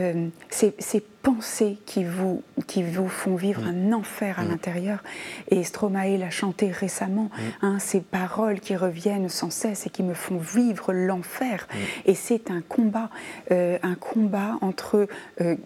ces, 0.50 0.74
ces 0.78 1.00
pensées 1.26 1.76
qui 1.86 2.04
vous, 2.04 2.44
qui 2.68 2.84
vous 2.84 3.08
font 3.08 3.34
vivre 3.34 3.62
mm. 3.62 3.88
un 3.88 3.92
enfer 3.94 4.38
à 4.38 4.44
mm. 4.44 4.48
l'intérieur. 4.48 5.02
Et 5.50 5.64
Stromae 5.64 6.16
l'a 6.16 6.30
chanté 6.30 6.70
récemment, 6.70 7.24
mm. 7.24 7.66
hein, 7.66 7.78
ces 7.80 8.00
paroles 8.00 8.60
qui 8.60 8.76
reviennent 8.76 9.28
sans 9.28 9.50
cesse 9.50 9.86
et 9.86 9.90
qui 9.90 10.04
me 10.04 10.14
font 10.14 10.36
vivre 10.36 10.92
l'enfer. 10.92 11.66
Et 12.04 12.14
c'est 12.14 12.48
un 12.52 12.60
combat, 12.60 13.10
euh, 13.50 13.76
un 13.82 13.96
combat 13.96 14.56
entre 14.60 15.08
euh, 15.40 15.56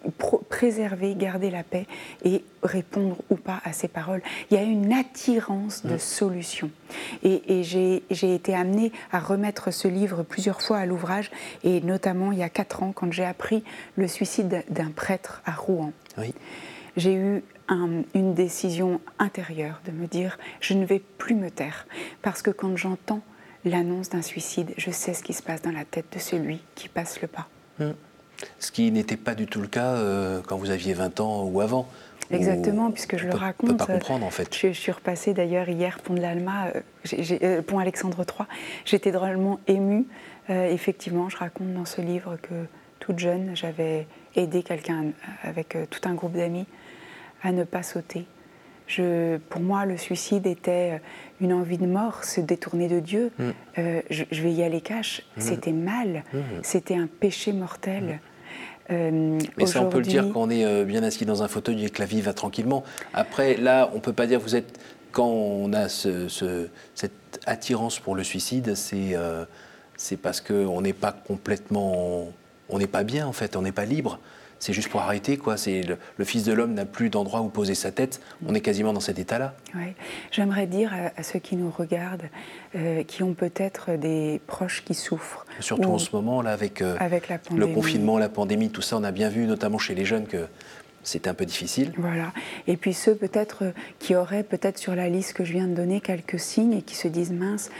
préserver, 0.48 1.14
garder 1.14 1.50
la 1.50 1.62
paix 1.62 1.86
et 2.24 2.42
répondre 2.62 3.16
ou 3.28 3.36
pas 3.36 3.60
à 3.64 3.74
ces 3.74 3.88
paroles. 3.88 4.22
Il 4.50 4.56
y 4.56 4.60
a 4.60 4.62
une 4.62 4.94
attirance 4.94 5.84
de 5.84 5.98
solutions. 5.98 6.70
Et, 7.22 7.60
et 7.60 7.62
j'ai 7.62 8.34
été 8.34 8.54
amenée 8.54 8.92
à 9.12 9.20
remettre 9.20 9.70
ce 9.72 9.88
livre 9.88 10.22
plusieurs 10.22 10.60
fois 10.62 10.78
à 10.78 10.86
l'ouvrage, 10.86 11.30
et 11.64 11.80
notamment 11.80 12.32
il 12.32 12.38
y 12.38 12.42
a 12.42 12.48
quatre 12.48 12.82
ans, 12.82 12.92
quand 12.92 13.12
j'ai 13.12 13.24
appris 13.24 13.62
le 13.96 14.08
suicide 14.08 14.64
d'un 14.68 14.90
prêtre 14.90 15.42
Rouen. 15.54 15.92
J'ai 16.96 17.14
eu 17.14 17.42
une 18.14 18.34
décision 18.34 19.00
intérieure 19.18 19.80
de 19.86 19.92
me 19.92 20.06
dire 20.06 20.38
je 20.60 20.74
ne 20.74 20.84
vais 20.84 20.98
plus 21.18 21.34
me 21.34 21.50
taire 21.50 21.86
parce 22.22 22.42
que 22.42 22.50
quand 22.50 22.76
j'entends 22.76 23.22
l'annonce 23.64 24.10
d'un 24.10 24.22
suicide, 24.22 24.72
je 24.76 24.90
sais 24.90 25.14
ce 25.14 25.22
qui 25.22 25.32
se 25.32 25.42
passe 25.42 25.62
dans 25.62 25.72
la 25.72 25.84
tête 25.84 26.06
de 26.12 26.18
celui 26.18 26.60
qui 26.74 26.88
passe 26.88 27.20
le 27.20 27.28
pas. 27.28 27.48
Hmm. 27.78 27.92
Ce 28.58 28.72
qui 28.72 28.90
n'était 28.90 29.16
pas 29.16 29.34
du 29.34 29.46
tout 29.46 29.60
le 29.60 29.66
cas 29.66 29.94
euh, 29.94 30.40
quand 30.46 30.56
vous 30.56 30.70
aviez 30.70 30.94
20 30.94 31.20
ans 31.20 31.44
ou 31.44 31.60
avant. 31.60 31.88
Exactement, 32.30 32.92
puisque 32.92 33.16
je 33.16 33.26
le 33.26 33.34
raconte. 33.34 33.70
Peut 33.70 33.76
pas 33.76 33.86
comprendre 33.86 34.24
en 34.24 34.30
fait. 34.30 34.54
Je, 34.56 34.72
suis 34.72 34.92
repassée 34.92 35.34
d'ailleurs 35.34 35.68
hier 35.68 35.98
pont 35.98 36.14
de 36.14 36.20
l'Alma, 36.20 36.68
euh, 36.68 36.80
euh, 37.42 37.62
pont 37.62 37.80
Alexandre 37.80 38.18
III. 38.18 38.46
J'étais 38.84 39.10
drôlement 39.10 39.58
émue. 39.66 40.06
effectivement, 40.48 41.28
je 41.28 41.36
raconte 41.36 41.74
dans 41.74 41.84
ce 41.84 42.00
livre 42.00 42.36
que 42.40 42.66
toute 43.00 43.18
jeune, 43.18 43.50
j'avais 43.54 44.06
aidé 44.36 44.62
quelqu'un 44.62 45.06
avec 45.42 45.76
euh, 45.76 45.86
tout 45.88 46.00
un 46.08 46.14
groupe 46.14 46.32
d'amis 46.32 46.66
à 47.42 47.52
ne 47.52 47.64
pas 47.64 47.82
sauter. 47.82 48.26
Je, 48.86 49.36
pour 49.48 49.60
moi, 49.60 49.86
le 49.86 49.96
suicide 49.96 50.46
était 50.46 50.94
euh, 50.94 50.98
une 51.40 51.52
envie 51.52 51.78
de 51.78 51.86
mort, 51.86 52.24
se 52.24 52.40
détourner 52.40 52.88
de 52.88 53.00
Dieu. 53.00 53.30
Mm. 53.38 53.50
Euh, 53.78 54.02
je, 54.10 54.42
vais 54.42 54.52
y 54.52 54.62
aller 54.62 54.80
cash. 54.80 55.22
Mm. 55.36 55.40
C'était 55.40 55.72
mal. 55.72 56.24
Mm. 56.32 56.38
C'était 56.62 56.96
un 56.96 57.06
péché 57.06 57.52
mortel. 57.52 58.20
Mais 58.88 59.66
ça, 59.66 59.82
on 59.82 59.88
peut 59.88 59.98
le 59.98 60.04
dire 60.04 60.28
quand 60.32 60.42
on 60.42 60.50
est 60.50 60.84
bien 60.84 61.04
assis 61.04 61.24
dans 61.24 61.44
un 61.44 61.48
fauteuil 61.48 61.84
et 61.84 61.90
que 61.90 62.00
la 62.00 62.06
vie 62.06 62.20
va 62.20 62.32
tranquillement. 62.32 62.82
Après, 63.14 63.56
là, 63.56 63.88
on 63.94 64.00
peut 64.00 64.12
pas 64.12 64.26
dire 64.26 64.40
vous 64.40 64.56
êtes. 64.56 64.80
Quand 65.12 65.28
on 65.28 65.72
a 65.72 65.88
ce, 65.88 66.26
cette 66.96 67.40
attirance 67.46 68.00
pour 68.00 68.16
le 68.16 68.24
suicide, 68.24 68.74
c'est 68.74 69.14
c'est 69.96 70.16
parce 70.16 70.40
qu'on 70.40 70.80
n'est 70.80 70.92
pas 70.92 71.12
complètement 71.12 72.32
on 72.70 72.78
n'est 72.78 72.86
pas 72.86 73.04
bien 73.04 73.26
en 73.26 73.32
fait, 73.32 73.56
on 73.56 73.62
n'est 73.62 73.72
pas 73.72 73.84
libre. 73.84 74.18
C'est 74.60 74.74
juste 74.74 74.90
pour 74.90 75.00
arrêter, 75.00 75.38
quoi. 75.38 75.56
C'est 75.56 75.80
le, 75.80 76.24
Fils 76.24 76.44
de 76.44 76.52
l'homme 76.52 76.74
n'a 76.74 76.84
plus 76.84 77.08
d'endroit 77.08 77.40
où 77.40 77.48
poser 77.48 77.74
sa 77.74 77.90
tête. 77.90 78.20
On 78.46 78.54
est 78.54 78.60
quasiment 78.60 78.92
dans 78.92 79.00
cet 79.00 79.18
état-là. 79.18 79.54
J'aimerais 80.30 80.66
dire 80.66 80.92
à, 81.16 81.22
ceux 81.22 81.38
qui 81.38 81.56
nous 81.56 81.70
regardent, 81.70 82.28
euh, 82.76 83.02
qui 83.02 83.22
ont 83.22 83.32
peut-être 83.32 83.92
des 83.92 84.38
proches 84.46 84.84
qui 84.84 84.92
souffrent. 84.92 85.46
Surtout 85.60 85.88
en 85.88 85.98
ce 85.98 86.14
moment, 86.14 86.42
là, 86.42 86.52
avec, 86.52 86.82
euh, 86.82 86.94
avec 87.00 87.32
le 87.50 87.66
confinement, 87.68 88.18
la 88.18 88.28
pandémie, 88.28 88.68
tout 88.68 88.82
ça, 88.82 88.98
on 88.98 89.02
a 89.02 89.12
bien 89.12 89.30
vu, 89.30 89.46
notamment 89.46 89.78
chez 89.78 89.94
les 89.94 90.04
jeunes, 90.04 90.26
que 90.26 90.46
c'est 91.02 91.26
un 91.26 91.34
peu 91.34 91.44
difficile. 91.44 91.92
Voilà. 91.96 92.32
Et 92.66 92.76
puis 92.76 92.94
ceux 92.94 93.14
peut-être 93.14 93.64
euh, 93.64 93.72
qui 93.98 94.14
auraient 94.14 94.42
peut-être 94.42 94.78
sur 94.78 94.94
la 94.94 95.08
liste 95.08 95.32
que 95.32 95.44
je 95.44 95.52
viens 95.52 95.66
de 95.66 95.74
donner 95.74 96.00
quelques 96.00 96.38
signes 96.38 96.74
et 96.74 96.82
qui 96.82 96.94
se 96.94 97.08
disent 97.08 97.32
mince, 97.32 97.70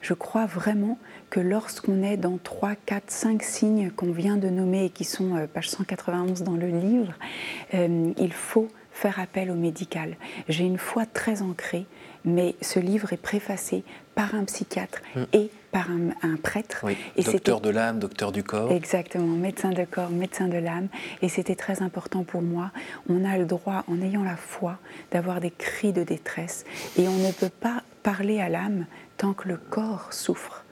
je 0.00 0.14
crois 0.14 0.46
vraiment 0.46 0.98
que 1.34 1.40
lorsqu'on 1.40 2.04
est 2.04 2.16
dans 2.16 2.38
3, 2.38 2.76
4, 2.86 3.10
5 3.10 3.42
signes 3.42 3.90
qu'on 3.90 4.12
vient 4.12 4.36
de 4.36 4.48
nommer 4.48 4.84
et 4.84 4.90
qui 4.90 5.02
sont 5.02 5.34
euh, 5.34 5.46
page 5.46 5.68
191 5.68 6.44
dans 6.44 6.52
le 6.52 6.68
livre, 6.68 7.12
euh, 7.74 8.12
il 8.18 8.32
faut 8.32 8.68
faire 8.92 9.18
appel 9.18 9.50
au 9.50 9.56
médical. 9.56 10.16
J'ai 10.48 10.62
une 10.62 10.78
foi 10.78 11.06
très 11.06 11.42
ancrée, 11.42 11.86
mais 12.24 12.54
ce 12.60 12.78
livre 12.78 13.12
est 13.12 13.20
préfacé 13.20 13.82
par 14.14 14.36
un 14.36 14.44
psychiatre 14.44 15.02
hmm. 15.16 15.24
et 15.32 15.50
par 15.74 15.88
un, 15.90 16.36
prêtre. 16.36 16.86
et 17.16 17.24
docteur 17.24 17.60
de 17.60 17.68
l'âme, 17.68 17.98
docteur 17.98 18.30
du 18.30 18.44
corps. 18.44 18.70
Exactement, 18.70 19.26
médecin 19.26 19.70
de 19.70 19.84
corps, 19.84 20.10
médecin 20.10 20.46
de 20.46 20.56
l'âme. 20.56 20.86
Et 21.20 21.28
c'était 21.28 21.56
très 21.56 21.82
important 21.82 22.22
pour 22.22 22.42
moi. 22.42 22.70
On 23.08 23.24
a 23.24 23.36
le 23.36 23.44
droit, 23.44 23.82
en 23.88 24.00
ayant 24.00 24.22
la 24.22 24.36
foi, 24.36 24.78
d'avoir 25.10 25.40
des 25.40 25.50
cris 25.50 25.92
de 25.92 26.04
détresse. 26.04 26.64
Et 26.96 27.08
on 27.08 27.16
ne 27.16 27.32
peut 27.32 27.50
pas 27.50 27.82
parler 28.04 28.40
à 28.40 28.48
l'âme 28.48 28.86
tant 29.16 29.32
que 29.32 29.48
le 29.48 29.56
corps 29.56 30.12
souffre. 30.12 30.64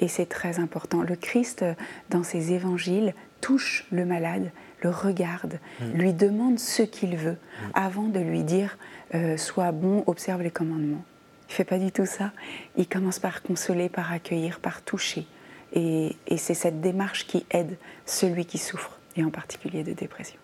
Et 0.00 0.08
c'est 0.08 0.26
très 0.26 0.58
important. 0.58 1.02
Le 1.02 1.14
Christ, 1.14 1.64
dans 2.10 2.24
ses 2.24 2.52
évangiles, 2.52 3.14
touche 3.40 3.86
le 3.92 4.04
malade, 4.04 4.50
le 4.82 4.90
regarde, 4.90 5.60
mm. 5.80 5.92
lui 5.92 6.12
demande 6.12 6.58
ce 6.58 6.82
qu'il 6.82 7.16
veut, 7.16 7.36
mm. 7.36 7.70
avant 7.74 8.08
de 8.08 8.18
lui 8.18 8.42
dire 8.42 8.76
euh, 9.14 9.36
Sois 9.36 9.70
bon, 9.70 10.02
observe 10.08 10.42
les 10.42 10.50
commandements. 10.50 11.04
Il 11.48 11.52
ne 11.52 11.54
fait 11.54 11.64
pas 11.64 11.78
du 11.78 11.90
tout 11.90 12.06
ça. 12.06 12.32
Il 12.76 12.86
commence 12.86 13.18
par 13.18 13.42
consoler, 13.42 13.88
par 13.88 14.12
accueillir, 14.12 14.60
par 14.60 14.82
toucher. 14.82 15.26
Et, 15.72 16.16
c'est 16.36 16.54
cette 16.54 16.80
démarche 16.80 17.26
qui 17.26 17.46
aide 17.50 17.76
celui 18.06 18.44
qui 18.44 18.58
souffre, 18.58 18.98
et 19.16 19.24
en 19.24 19.30
particulier 19.30 19.82
de 19.82 19.92
dépression. 19.92 20.38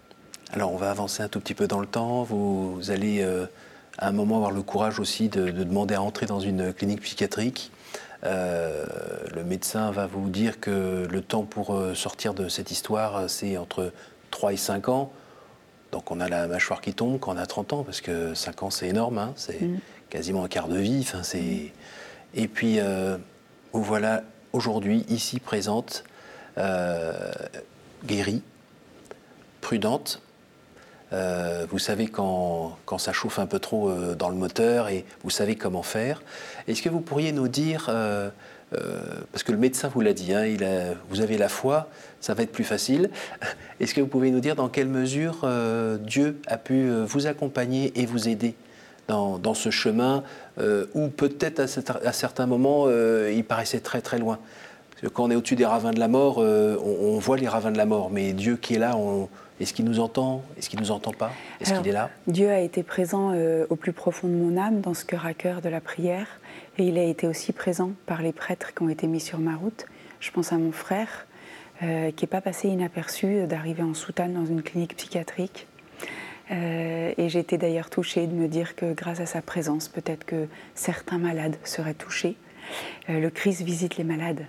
Alors 0.53 0.73
on 0.73 0.77
va 0.77 0.91
avancer 0.91 1.23
un 1.23 1.29
tout 1.29 1.41
petit 1.41 1.55
peu 1.55 1.67
dans 1.67 1.81
le 1.81 1.87
temps. 1.87 2.23
Vous, 2.23 2.81
allez 2.89 3.23
euh, 3.23 3.47
à 3.99 4.09
un 4.09 4.13
moment 4.13 4.37
avoir 4.37 4.51
le 4.51 4.63
courage 4.63 4.99
aussi 5.01 5.29
de, 5.29 5.51
demander 5.51 5.95
à 5.95 6.03
entrer 6.03 6.27
dans 6.27 6.41
une 6.41 6.73
clinique 6.73 7.01
psychiatrique. 7.01 7.71
Euh, 8.25 8.85
le 9.35 9.45
médecin 9.45 9.91
va 9.91 10.07
vous 10.07 10.29
dire 10.29 10.61
que 10.61 11.07
le 11.11 11.21
temps 11.21 11.43
pour 11.43 11.75
euh, 11.75 11.95
sortir 11.95 12.35
de 12.35 12.49
cette 12.49 12.71
histoire, 12.71 13.29
c'est 13.29 13.57
entre 13.57 13.93
3 14.31 14.55
et 14.55 14.57
5 14.57 14.89
ans. 14.89 15.13
Donc 15.93 16.11
on 16.11 16.21
a 16.21 16.29
la 16.29 16.47
mâchoire 16.47 16.81
qui 16.81 16.93
tombe 16.93 17.19
quand 17.21 17.35
on 17.35 17.37
a 17.37 17.47
30 17.47 17.73
ans, 17.73 17.83
parce 17.85 18.01
que 18.01 18.35
5 18.35 18.63
ans 18.63 18.71
c'est 18.71 18.89
énorme, 18.89 19.19
hein. 19.19 19.33
c'est 19.37 19.61
mm. 19.61 19.79
Quasiment 20.15 20.45
un 20.45 20.49
quart 20.49 20.69
de 20.69 20.79
vie. 20.79 21.07
c'est... 21.23 21.73
Et 22.35 22.49
puis, 22.49 22.79
euh, 22.79 23.19
vous 23.73 23.83
voilà 23.83 24.23
aujourd'hui, 24.53 25.05
ici 25.09 25.41
présente, 25.41 26.05
guérie, 28.07 28.43
prudente, 29.61 30.23
euh, 31.15 31.67
vous 31.71 31.79
savez 31.79 32.07
quand, 32.07 32.77
ça 32.99 33.13
chauffe 33.13 33.39
un 33.39 33.47
peu 33.47 33.59
trop 33.59 33.89
euh, 33.89 34.15
dans 34.15 34.29
le 34.29 34.35
moteur 34.35 34.89
et 34.89 35.05
vous 35.23 35.31
savez 35.31 35.55
comment 35.55 35.83
faire. 35.83 36.23
Est-ce 36.67 36.83
que 36.83 36.89
vous 36.89 37.01
pourriez 37.01 37.33
nous 37.33 37.49
dire, 37.49 37.87
euh, 37.89 38.31
parce 39.31 39.45
que 39.45 39.53
le 39.53 39.59
médecin 39.59 39.89
vous 39.89 40.01
l'a 40.01 40.13
dit, 40.13 40.35
hein, 40.35 40.47
il 40.47 40.67
vous 41.11 41.21
avez 41.21 41.39
la 41.39 41.49
foi, 41.49 41.89
ça 42.21 42.35
va 42.35 42.43
être 42.43 42.53
plus 42.53 42.65
facile. 42.65 43.11
Est-ce 43.81 43.95
que 43.95 44.01
vous 44.01 44.07
pouvez 44.09 44.31
nous 44.31 44.41
dire 44.41 44.57
dans 44.57 44.69
quelle 44.69 44.89
mesure 44.89 45.47
Dieu 46.01 46.41
a 46.47 46.57
pu 46.57 46.91
vous 46.91 47.27
accompagner 47.27 47.93
et 48.01 48.07
vous 48.07 48.29
aider? 48.29 48.55
Dans, 49.09 49.55
ce 49.55 49.71
chemin 49.71 50.23
où 50.95 51.09
peut-être 51.09 51.61
à, 51.61 52.13
certains 52.13 52.47
moments 52.47 52.89
il 52.89 53.45
paraissait 53.45 53.81
très 53.81 54.01
très 54.01 54.19
loin. 54.19 54.39
Parce 54.91 55.03
que 55.03 55.09
quand 55.09 55.25
on 55.25 55.31
est 55.31 55.37
au-dessus 55.37 55.57
des 55.57 55.67
ravins 55.67 55.93
de 55.93 56.01
la 56.01 56.09
mort, 56.09 56.39
on, 56.39 56.79
on, 57.03 57.19
voit 57.19 57.37
les 57.37 57.49
ravins 57.49 57.73
de 57.73 57.77
la 57.77 57.87
mort, 57.87 58.11
mais 58.11 58.33
Dieu 58.33 58.57
qui 58.57 58.75
est 58.75 58.79
là, 58.79 58.97
est-ce 59.61 59.73
qu'il 59.73 59.85
nous 59.85 60.01
entend? 60.01 60.43
Est-ce 60.59 60.69
qu'il 60.69 60.81
nous 60.81 60.91
entend 60.91 61.13
pas? 61.13 61.31
Est-ce 61.61 61.75
qu'il 61.75 61.87
est 61.87 61.93
là? 61.93 62.11
Dieu 62.27 62.51
a 62.51 62.61
été 62.61 62.83
présent 62.83 63.31
euh, 63.33 63.67
au 63.71 63.77
plus 63.77 63.93
profond 63.93 64.27
de 64.27 64.35
mon 64.35 64.57
âme, 64.57 64.81
dans 64.81 64.95
ce 64.95 65.05
cœur 65.05 65.27
à 65.27 65.35
cœur 65.35 65.61
de 65.61 65.69
la 65.69 65.81
prière, 65.81 66.27
et 66.77 66.85
il 66.85 66.99
a 66.99 67.05
été 67.05 67.29
aussi 67.29 67.53
présent 67.53 67.93
par 68.07 68.21
les 68.21 68.33
prêtres 68.33 68.75
qui 68.75 68.83
ont 68.83 68.89
été 68.89 69.07
mis 69.07 69.21
sur 69.21 69.39
ma 69.39 69.55
route. 69.55 69.87
Je 70.19 70.31
pense 70.33 70.53
à 70.53 70.59
mon 70.59 70.73
frère, 70.73 71.27
euh, 71.83 72.11
qui 72.11 72.25
n'est 72.25 72.29
pas 72.29 72.41
passé 72.41 72.69
inaperçu 72.69 73.47
d'arriver 73.47 73.83
en 73.83 73.95
soutane 73.95 74.35
dans 74.35 74.47
une 74.47 74.63
clinique 74.63 74.97
psychiatrique. 74.97 75.69
Euh, 76.51 77.13
et 77.17 77.29
j'ai 77.29 77.39
été 77.39 77.59
d'ailleurs 77.59 77.91
touchée 77.91 78.27
de 78.27 78.35
me 78.35 78.49
dire 78.49 78.77
que 78.77 78.93
grâce 78.93 79.21
à 79.21 79.27
sa 79.27 79.43
présence, 79.43 79.89
peut-être 79.89 80.25
que 80.25 80.47
certains 80.75 81.19
malades 81.19 81.57
seraient 81.65 81.95
touchés. 81.95 82.37
le 83.09 83.29
Christ 83.29 83.63
visite 83.63 83.97
les 83.97 84.05
malades. 84.05 84.47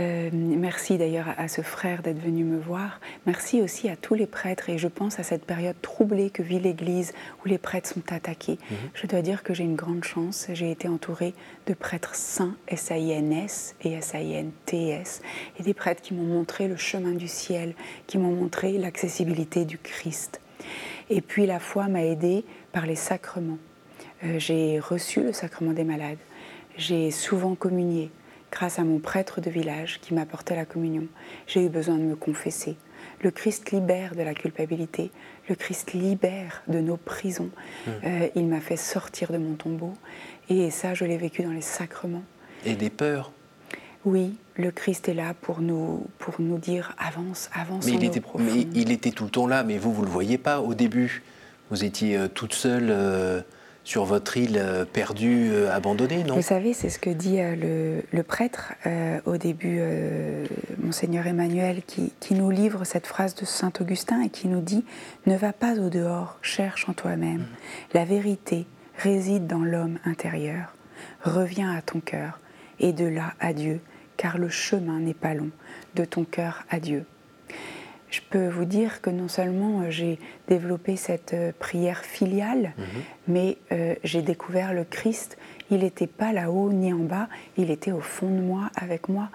Euh, 0.00 0.30
merci 0.32 0.96
d'ailleurs 0.96 1.26
à, 1.36 1.48
ce 1.48 1.60
frère 1.62 2.02
d'être 2.02 2.20
venu 2.20 2.44
me 2.44 2.58
voir. 2.58 3.00
Merci 3.26 3.60
aussi 3.62 3.88
à 3.88 3.96
tous 3.96 4.14
les 4.14 4.26
prêtres. 4.26 4.70
Et 4.70 4.78
je 4.78 4.88
pense 4.88 5.18
à 5.18 5.22
cette 5.22 5.44
période 5.44 5.76
troublée 5.82 6.30
que 6.30 6.42
vit 6.42 6.60
l'Église 6.60 7.12
où 7.44 7.48
les 7.48 7.58
prêtres 7.58 7.88
sont 7.88 8.12
attaqués. 8.12 8.58
Mhm. 8.70 8.76
Je 8.94 9.06
dois 9.06 9.22
dire 9.22 9.42
que 9.42 9.54
j'ai 9.54 9.64
une 9.64 9.76
grande 9.76 10.04
chance. 10.04 10.46
J'ai 10.52 10.70
été 10.70 10.88
entourée 10.88 11.34
de 11.66 11.74
prêtres 11.74 12.14
saints, 12.14 12.54
S-A-I-N-S 12.68 13.74
et 13.82 13.92
S-A-I-N-T-S. 13.92 15.22
Et 15.58 15.62
des 15.62 15.74
prêtres 15.74 16.02
qui 16.02 16.14
m'ont 16.14 16.24
montré 16.24 16.68
le 16.68 16.76
chemin 16.76 17.12
du 17.12 17.28
ciel, 17.28 17.74
qui 18.06 18.18
m'ont 18.18 18.34
montré 18.34 18.78
l'accessibilité 18.78 19.64
du 19.64 19.78
Christ. 19.78 20.40
Et 21.10 21.20
puis 21.20 21.46
la 21.46 21.58
foi 21.58 21.88
m'a 21.88 22.04
aidée 22.04 22.44
par 22.72 22.86
les 22.86 22.96
sacrements. 22.96 23.58
Euh, 24.24 24.38
j'ai 24.38 24.78
reçu 24.78 25.22
le 25.22 25.32
sacrement 25.32 25.72
des 25.72 25.84
malades. 25.84 26.18
J'ai 26.76 27.10
souvent 27.10 27.54
communié 27.54 28.10
grâce 28.50 28.78
à 28.78 28.84
mon 28.84 28.98
prêtre 28.98 29.40
de 29.40 29.50
village 29.50 30.00
qui 30.00 30.14
m'apportait 30.14 30.56
la 30.56 30.64
communion. 30.64 31.06
J'ai 31.46 31.64
eu 31.64 31.68
besoin 31.68 31.96
de 31.96 32.02
me 32.02 32.16
confesser. 32.16 32.76
Le 33.20 33.30
Christ 33.30 33.70
libère 33.72 34.14
de 34.14 34.22
la 34.22 34.34
culpabilité, 34.34 35.10
le 35.48 35.54
Christ 35.54 35.92
libère 35.92 36.62
de 36.68 36.80
nos 36.80 36.96
prisons. 36.96 37.50
Mmh. 37.86 37.90
Euh, 38.04 38.28
il 38.34 38.46
m'a 38.46 38.60
fait 38.60 38.76
sortir 38.76 39.32
de 39.32 39.38
mon 39.38 39.54
tombeau 39.54 39.94
et 40.48 40.70
ça, 40.70 40.94
je 40.94 41.04
l'ai 41.04 41.16
vécu 41.16 41.42
dans 41.42 41.52
les 41.52 41.60
sacrements. 41.60 42.22
Et 42.64 42.74
des 42.74 42.90
peurs 42.90 43.32
Oui, 44.08 44.34
le 44.56 44.70
Christ 44.70 45.08
est 45.08 45.14
là 45.14 45.34
pour 45.40 45.60
nous, 45.60 46.06
pour 46.18 46.34
nous 46.38 46.58
dire 46.58 46.94
avance, 46.98 47.50
avance. 47.52 47.84
Mais, 47.86 47.92
il 47.92 48.04
était, 48.04 48.22
mais 48.38 48.66
il 48.74 48.90
était 48.90 49.10
tout 49.10 49.24
le 49.24 49.30
temps 49.30 49.46
là, 49.46 49.64
mais 49.64 49.76
vous, 49.76 49.92
vous 49.92 50.02
ne 50.02 50.06
le 50.06 50.12
voyez 50.12 50.38
pas 50.38 50.60
au 50.60 50.74
début. 50.74 51.22
Vous 51.70 51.84
étiez 51.84 52.16
euh, 52.16 52.28
toute 52.28 52.54
seule. 52.54 52.88
Euh, 52.90 53.40
sur 53.88 54.04
votre 54.04 54.36
île 54.36 54.58
euh, 54.58 54.84
perdue, 54.84 55.48
euh, 55.50 55.74
abandonnée, 55.74 56.22
non? 56.22 56.34
Vous 56.34 56.42
savez, 56.42 56.74
c'est 56.74 56.90
ce 56.90 56.98
que 56.98 57.08
dit 57.08 57.40
euh, 57.40 58.02
le, 58.12 58.22
prêtre 58.22 58.74
au 59.24 59.38
début, 59.38 59.80
monseigneur 60.78 61.26
Emmanuel, 61.26 61.80
qui, 61.86 62.34
nous 62.34 62.50
livre 62.50 62.84
cette 62.84 63.06
phrase 63.06 63.34
de 63.34 63.46
saint 63.46 63.72
Augustin 63.80 64.20
et 64.20 64.28
qui 64.28 64.48
nous 64.48 64.60
dit 64.60 64.84
Ne 65.26 65.34
va 65.34 65.54
pas 65.54 65.78
au 65.78 65.88
dehors, 65.88 66.36
cherche 66.42 66.86
en 66.90 66.92
toi-même. 66.92 67.38
Mm. 67.38 67.46
La 67.94 68.04
vérité 68.04 68.66
réside 68.98 69.46
dans 69.46 69.64
l'homme 69.64 69.98
intérieur. 70.04 70.74
Reviens 71.24 71.74
à 71.74 71.80
ton 71.80 72.00
cœur 72.00 72.40
et 72.80 72.92
de 72.92 73.06
là 73.06 73.32
à 73.40 73.54
Dieu, 73.54 73.80
car 74.18 74.36
le 74.36 74.50
chemin 74.50 75.00
n'est 75.00 75.14
pas 75.14 75.32
long, 75.32 75.50
de 75.94 76.04
ton 76.04 76.24
cœur 76.24 76.64
à 76.68 76.80
Dieu 76.80 77.06
je 78.10 78.20
peux 78.28 78.48
vous 78.48 78.64
dire 78.64 79.00
que 79.00 79.10
non 79.10 79.28
seulement 79.28 79.80
euh, 79.80 79.90
j'ai 79.90 80.18
développé 80.48 80.96
cette 80.96 81.34
euh, 81.34 81.52
prière 81.58 82.04
filiale, 82.04 82.72
mhm. 82.78 82.84
mais 83.28 83.56
euh, 83.72 83.94
j'ai 84.04 84.22
découvert 84.22 84.72
le 84.72 84.84
Christ. 84.84 85.36
Il 85.70 85.80
n'était 85.80 86.06
pas 86.06 86.32
là-haut 86.32 86.72
ni 86.72 86.92
en 86.92 87.00
bas, 87.00 87.28
il 87.58 87.70
était 87.70 87.92
au 87.92 88.00
fond 88.00 88.30
de 88.30 88.40
moi, 88.40 88.70
avec 88.74 89.10
moi, 89.10 89.28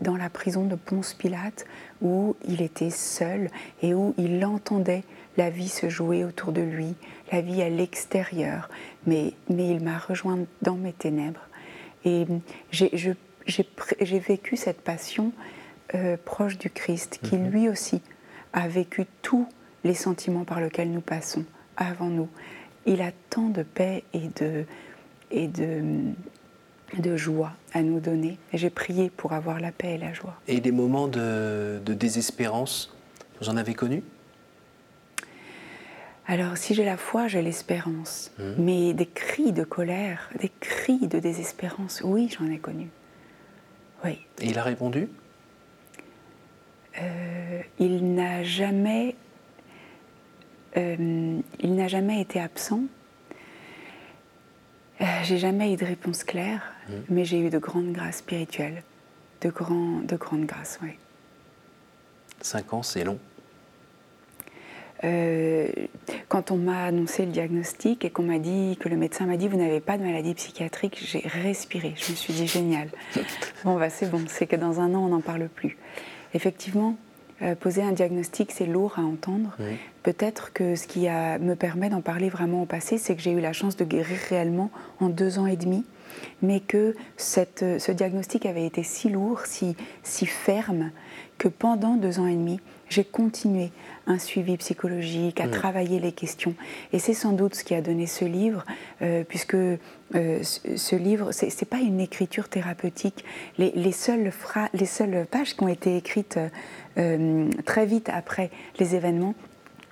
dans 0.00 0.16
la 0.16 0.30
prison 0.30 0.64
de 0.64 0.76
Ponce 0.76 1.12
Pilate, 1.12 1.66
où 2.00 2.36
il 2.48 2.62
était 2.62 2.88
seul 2.88 3.50
et 3.82 3.92
où 3.92 4.14
il 4.16 4.42
entendait 4.46 5.04
la 5.36 5.50
vie 5.50 5.68
se 5.68 5.90
jouer 5.90 6.24
autour 6.24 6.52
de 6.52 6.62
lui, 6.62 6.94
la 7.30 7.42
vie 7.42 7.60
à 7.60 7.68
l'extérieur. 7.68 8.70
Mais, 9.06 9.34
mais 9.50 9.68
il 9.68 9.84
m'a 9.84 9.98
rejoint 9.98 10.38
dans 10.62 10.76
mes 10.76 10.94
ténèbres. 10.94 11.46
Et 12.06 12.24
j'ai 13.48 14.18
vécu 14.18 14.56
cette 14.56 14.80
passion 14.80 15.32
euh, 15.94 16.16
proche 16.22 16.58
du 16.58 16.70
Christ, 16.70 17.18
qui 17.22 17.36
mhm. 17.36 17.50
lui 17.50 17.68
aussi 17.68 18.02
a 18.52 18.68
vécu 18.68 19.06
tous 19.22 19.48
les 19.84 19.94
sentiments 19.94 20.44
par 20.44 20.60
lesquels 20.60 20.90
nous 20.90 21.00
passons 21.00 21.44
avant 21.76 22.08
nous. 22.08 22.28
Il 22.86 23.00
a 23.02 23.12
tant 23.30 23.48
de 23.48 23.62
paix 23.62 24.04
et 24.12 24.28
de, 24.40 24.64
et 25.30 25.48
de, 25.48 25.82
de 26.98 27.16
joie 27.16 27.52
à 27.72 27.82
nous 27.82 28.00
donner. 28.00 28.38
J'ai 28.52 28.70
prié 28.70 29.10
pour 29.10 29.32
avoir 29.32 29.60
la 29.60 29.72
paix 29.72 29.94
et 29.94 29.98
la 29.98 30.12
joie. 30.12 30.38
Et 30.46 30.60
des 30.60 30.72
moments 30.72 31.08
de, 31.08 31.80
de 31.84 31.94
désespérance, 31.94 32.94
vous 33.40 33.48
en 33.48 33.56
avez 33.56 33.74
connu? 33.74 34.02
Alors, 36.26 36.58
si 36.58 36.74
j'ai 36.74 36.84
la 36.84 36.98
foi, 36.98 37.28
j'ai 37.28 37.40
l'espérance. 37.40 38.30
Mhm. 38.38 38.54
Mais 38.58 38.92
des 38.92 39.06
cris 39.06 39.52
de 39.52 39.64
colère, 39.64 40.28
des 40.38 40.50
cris 40.60 41.08
de 41.08 41.18
désespérance, 41.18 42.02
oui, 42.04 42.28
j'en 42.38 42.46
ai 42.50 42.58
connu. 42.58 42.88
Oui. 44.04 44.18
Et 44.40 44.48
il 44.48 44.58
a 44.58 44.62
répondu? 44.62 45.08
Euh, 47.00 47.62
il 47.78 48.14
n'a 48.14 48.42
jamais, 48.42 49.14
euh, 50.76 51.40
il 51.60 51.74
n'a 51.74 51.88
jamais 51.88 52.20
été 52.20 52.40
absent. 52.40 52.82
Euh, 55.00 55.04
j'ai 55.22 55.38
jamais 55.38 55.72
eu 55.72 55.76
de 55.76 55.84
réponse 55.84 56.24
claire, 56.24 56.72
mmh. 56.88 56.92
mais 57.08 57.24
j'ai 57.24 57.38
eu 57.38 57.50
de 57.50 57.58
grandes 57.58 57.92
grâces 57.92 58.18
spirituelles, 58.18 58.82
de, 59.42 59.50
grand, 59.50 60.00
de 60.00 60.16
grandes 60.16 60.46
grâces, 60.46 60.78
oui. 60.82 60.98
Cinq 62.40 62.72
ans, 62.72 62.82
c'est 62.82 63.04
long. 63.04 63.18
Quand 65.02 66.50
on 66.50 66.56
m'a 66.56 66.84
annoncé 66.84 67.24
le 67.24 67.32
diagnostic 67.32 68.04
et 68.04 68.10
qu'on 68.10 68.24
m'a 68.24 68.38
dit 68.38 68.76
que 68.80 68.88
le 68.88 68.96
médecin 68.96 69.26
m'a 69.26 69.36
dit 69.36 69.48
vous 69.48 69.56
n'avez 69.58 69.80
pas 69.80 69.98
de 69.98 70.02
maladie 70.02 70.34
psychiatrique, 70.34 70.98
j'ai 71.00 71.22
respiré. 71.26 71.94
Je 71.96 72.12
me 72.12 72.16
suis 72.16 72.32
dit 72.32 72.46
génial. 72.46 72.88
bon 73.64 73.78
bah 73.78 73.90
c'est 73.90 74.10
bon, 74.10 74.22
c'est 74.26 74.46
que 74.46 74.56
dans 74.56 74.80
un 74.80 74.94
an 74.94 75.04
on 75.04 75.08
n'en 75.08 75.20
parle 75.20 75.48
plus 75.48 75.76
effectivement, 76.34 76.96
euh, 77.42 77.54
poser 77.54 77.82
un 77.82 77.92
diagnostic, 77.92 78.50
c'est 78.52 78.66
lourd 78.66 78.94
à 78.98 79.02
entendre. 79.02 79.56
Peut-être 80.02 80.52
que 80.52 80.74
ce 80.74 80.86
qui 80.86 81.08
me 81.08 81.54
permet 81.54 81.90
d'en 81.90 82.00
parler 82.00 82.28
vraiment 82.28 82.62
au 82.62 82.66
passé, 82.66 82.98
c'est 82.98 83.14
que 83.14 83.22
j'ai 83.22 83.32
eu 83.32 83.40
la 83.40 83.52
chance 83.52 83.76
de 83.76 83.84
guérir 83.84 84.18
réellement 84.28 84.70
en 85.00 85.08
deux 85.08 85.38
ans 85.38 85.46
et 85.46 85.56
demi, 85.56 85.84
mais 86.42 86.60
que 86.60 86.96
ce 87.16 87.92
diagnostic 87.92 88.46
avait 88.46 88.66
été 88.66 88.82
si 88.82 89.08
lourd, 89.08 89.42
si, 89.44 89.76
si 90.02 90.26
ferme, 90.26 90.90
que 91.36 91.48
pendant 91.48 91.94
deux 91.94 92.18
ans 92.18 92.26
et 92.26 92.34
demi, 92.34 92.60
j'ai 92.88 93.04
continué 93.04 93.70
un 94.06 94.18
suivi 94.18 94.56
psychologique, 94.56 95.40
à 95.40 95.48
travailler 95.48 96.00
les 96.00 96.12
questions. 96.12 96.54
Et 96.92 96.98
c'est 96.98 97.14
sans 97.14 97.32
doute 97.32 97.54
ce 97.54 97.62
qui 97.62 97.74
a 97.74 97.82
donné 97.82 98.06
ce 98.06 98.24
livre, 98.24 98.64
euh, 99.02 99.22
puisque 99.22 99.54
euh, 99.54 99.78
ce 100.42 100.96
livre, 100.96 101.32
ce 101.32 101.44
n'est 101.44 101.68
pas 101.68 101.78
une 101.78 102.00
écriture 102.00 102.48
thérapeutique. 102.48 103.24
Les, 103.58 103.92
seules 103.92 104.32
les, 104.72 104.86
seules 104.86 105.26
pages 105.30 105.54
qui 105.54 105.62
ont 105.62 105.68
été 105.68 105.96
écrites 105.96 106.38
euh, 106.96 107.50
très 107.66 107.84
vite 107.84 108.08
après 108.12 108.50
les 108.78 108.94
événements, 108.94 109.34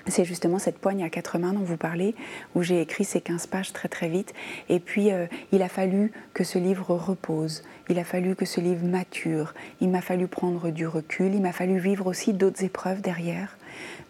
c'est 0.08 0.24
justement 0.24 0.58
cette 0.58 0.78
poigne 0.78 1.02
à 1.04 1.10
quatre 1.10 1.38
mains 1.38 1.52
dont 1.52 1.60
vous 1.60 1.76
parlez, 1.76 2.14
où 2.54 2.62
j'ai 2.62 2.80
écrit 2.80 3.04
ces 3.04 3.20
15 3.20 3.46
pages 3.46 3.72
très 3.72 3.88
très 3.88 4.08
vite. 4.08 4.34
Et 4.68 4.80
puis, 4.80 5.10
il 5.52 5.62
a 5.62 5.68
fallu 5.68 6.12
que 6.34 6.44
ce 6.44 6.58
livre 6.58 6.94
repose, 6.94 7.62
il 7.88 7.98
a 7.98 8.04
fallu 8.04 8.34
que 8.34 8.44
ce 8.44 8.60
livre 8.60 8.84
mature, 8.84 9.54
il 9.80 9.88
m'a 9.88 10.00
fallu 10.00 10.26
prendre 10.26 10.70
du 10.70 10.86
recul, 10.86 11.34
il 11.34 11.42
m'a 11.42 11.52
fallu 11.52 11.78
vivre 11.78 12.06
aussi 12.06 12.32
d'autres 12.32 12.64
épreuves 12.64 13.00
derrière. 13.00 13.56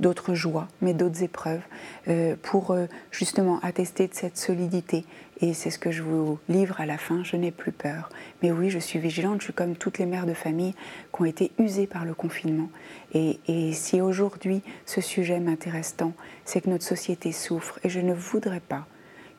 d'autres 0.01 0.35
joies, 0.35 0.69
mais 0.83 0.95
d'autres 0.95 1.23
épreuves, 1.23 1.63
euh, 2.09 2.37
pour 2.43 2.71
euh, 2.71 2.87
justement 3.11 3.61
attester 3.63 4.07
de 4.07 4.15
cette 4.15 4.37
solidité. 4.37 5.05
Et 5.41 5.53
c'est 5.53 5.71
ce 5.71 5.79
que 5.79 5.91
je 5.91 6.03
vous 6.03 6.39
livre 6.49 6.81
à 6.81 6.87
la 6.87 6.97
fin, 6.97 7.23
je 7.23 7.37
n'ai 7.37 7.51
plus 7.51 7.73
peur. 7.73 8.09
Mais 8.43 8.51
oui, 8.51 8.71
je 8.71 8.79
suis 8.79 8.99
vigilante, 8.99 9.41
je 9.41 9.47
suis 9.47 9.53
comme 9.53 9.77
toutes 9.77 9.99
les 9.99 10.07
mères 10.07 10.27
de 10.27 10.33
famille 10.33 10.75
qui 11.15 11.23
ont 11.23 11.27
été 11.27 11.53
usées 11.59 11.87
par 11.87 12.05
le 12.05 12.15
confinement. 12.15 12.71
Et, 13.13 13.39
si 13.73 14.01
aujourd'hui 14.01 14.63
ce 14.87 15.01
sujet 15.01 15.39
m'intéresse 15.41 15.97
tant, 15.97 16.13
c'est 16.45 16.63
que 16.63 16.71
notre 16.71 16.85
société 16.85 17.33
souffre 17.33 17.79
et 17.85 17.89
je 17.91 18.01
ne 18.01 18.15
voudrais 18.15 18.61
pas 18.61 18.87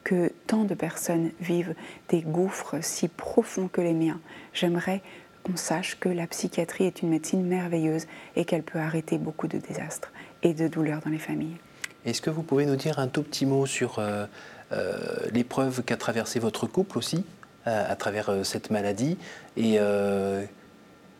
que 0.03 0.31
tant 0.45 0.63
de 0.63 0.73
personnes 0.73 1.31
vivent 1.41 1.73
des 2.09 2.21
gouffres 2.21 2.75
si 2.81 3.07
profonds 3.07 3.67
que 3.67 3.81
les 3.81 3.93
miens. 3.93 4.19
J'aimerais 4.53 5.01
qu'on 5.43 5.57
sache 5.57 5.99
que 5.99 6.09
la 6.09 6.27
psychiatrie 6.27 6.85
est 6.85 7.01
une 7.01 7.09
médecine 7.09 7.43
merveilleuse 7.43 8.07
et 8.35 8.45
qu'elle 8.45 8.63
peut 8.63 8.79
arrêter 8.79 9.17
beaucoup 9.17 9.47
de 9.47 9.57
désastres 9.57 10.11
et 10.43 10.53
de 10.53 10.67
douleurs 10.67 11.01
dans 11.01 11.09
les 11.09 11.17
familles. 11.17 11.57
Est-ce 12.05 12.21
que 12.21 12.29
vous 12.29 12.43
pouvez 12.43 12.65
nous 12.65 12.77
dire 12.77 12.99
un 12.99 13.07
tout 13.07 13.23
petit 13.23 13.45
mot 13.45 13.65
sur 13.65 13.99
euh, 13.99 14.27
l'épreuve 15.31 15.83
qu'a 15.83 15.97
traversé 15.97 16.39
votre 16.39 16.67
couple 16.67 16.97
aussi, 16.97 17.23
à, 17.65 17.95
travers 17.95 18.29
euh, 18.29 18.43
cette 18.43 18.69
maladie 18.69 19.17
Et 19.55 19.77